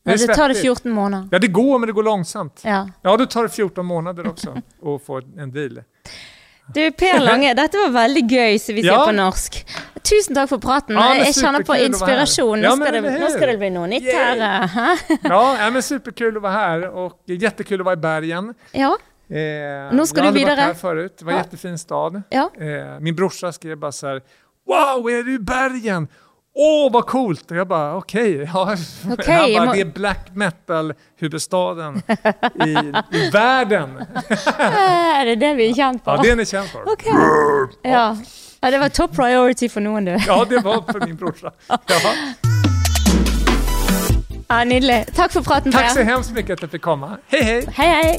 Det 0.05 0.11
Ja, 0.11 0.27
det 0.27 0.35
tar 0.35 0.49
det 0.49 0.55
svettigt. 0.55 0.63
14 0.83 0.93
måneder. 0.93 1.29
Ja 1.33 1.39
det 1.39 1.47
går 1.49 1.79
men 1.79 1.87
det 1.87 1.93
går 1.93 2.03
långsamt. 2.03 2.61
Ja. 2.65 2.89
Ja 3.03 3.17
då 3.17 3.27
tar 3.27 3.43
det 3.43 3.49
14 3.49 3.87
månader 3.87 4.27
också 4.29 4.51
att 4.83 5.03
få 5.07 5.21
en 5.39 5.53
deal. 5.53 5.83
Du, 6.75 6.93
Per 6.93 7.21
Lange, 7.21 7.55
dette 7.63 7.77
var 7.79 7.89
veldig 7.91 8.31
gøy, 8.31 8.59
som 8.59 8.75
vi 8.75 8.83
sier 8.83 8.93
Ja. 8.93 9.05
på 9.07 9.13
norsk. 9.13 9.67
Tusen 10.03 10.35
takk 10.35 10.49
for 10.51 10.59
praten. 10.63 10.97
Ja, 10.99 11.15
jeg 11.15 11.35
kjenner 11.35 11.63
på 11.67 11.75
inspirasjon. 11.79 12.61
Nå, 12.61 12.69
Ja, 12.69 12.91
det, 12.93 13.01
nå 13.03 13.11
hur? 13.11 13.29
skal 13.29 13.49
det 13.49 13.57
bli 13.59 13.71
noe 13.71 13.87
nytt 13.87 14.03
Yay. 14.03 14.39
her. 14.39 14.99
Ja, 15.23 15.57
ja 15.59 15.71
men 15.71 15.83
superkul 15.83 16.37
att 16.37 16.43
vara 16.43 16.53
här 16.53 16.89
och 16.91 17.21
jättekul 17.27 17.81
att 17.81 17.85
vara 17.85 17.93
i 17.93 17.97
bergen. 17.97 18.55
Ja. 18.73 18.97
Eh, 19.29 19.37
Nu 19.95 20.07
ska 20.07 20.19
jag 20.21 20.25
har 20.25 20.33
du 20.33 20.39
vidare. 20.39 20.55
varit 20.57 20.67
här 20.67 20.75
förut. 20.75 21.15
Det 21.19 21.25
var 21.25 21.33
en 21.33 21.39
Ja. 21.39 21.45
jättefin 21.45 21.79
stad. 21.79 22.23
Ja. 22.31 22.51
Eh, 22.61 23.01
min 23.01 23.15
brorsa 23.17 23.53
skrev 23.53 23.79
bara 23.79 23.93
så 23.93 24.07
här, 24.07 24.23
Wow, 24.67 25.11
är 25.11 25.23
du 25.23 25.35
i 25.35 25.39
bergen? 25.39 26.09
Åh, 26.59 26.93
vad 26.93 27.07
coolt! 27.07 27.51
Och 27.51 27.57
jag 27.57 27.69
bara, 27.69 27.95
okej. 27.97 28.51
Ja. 28.55 28.65
Han 29.27 29.53
bara, 29.55 29.65
må- 29.67 29.73
det 29.73 29.81
är 29.81 29.85
black 29.85 30.29
metal-huvudstaden 30.35 32.03
i, 32.65 32.93
i 33.17 33.31
världen. 33.31 34.05
Er 34.29 35.25
det 35.25 35.37
det 35.37 35.55
vi 35.55 35.71
er 35.71 35.75
kjent 35.75 36.05
på? 36.05 36.11
Ja, 36.11 36.23
det 36.23 36.31
är 36.31 36.37
ni 36.37 36.47
känd 36.47 36.69
för. 36.69 36.83
Ok. 36.93 37.05
Ja. 37.83 38.17
ja, 38.61 38.71
det 38.71 38.79
var 38.79 38.89
top 38.89 39.17
priority 39.17 39.69
for 39.69 39.81
noen, 39.81 40.05
du. 40.05 40.19
Ja, 40.27 40.45
det 40.49 40.59
var 40.59 40.93
för 40.93 41.07
min 41.07 41.17
brorsa. 41.17 41.53
Ja. 41.69 41.79
Ja, 44.49 44.65
Nydelig. 44.65 45.07
Takk 45.15 45.33
for 45.33 45.43
praten, 45.43 45.73
Tack 45.73 45.91
så 45.91 46.03
hemskt 46.03 46.31
mycket 46.33 46.53
att 46.53 46.63
jag 46.63 46.71
fick 46.71 46.83
komma. 46.83 47.17
Hej, 47.29 47.43
hej! 47.43 47.69
Hei, 47.77 48.19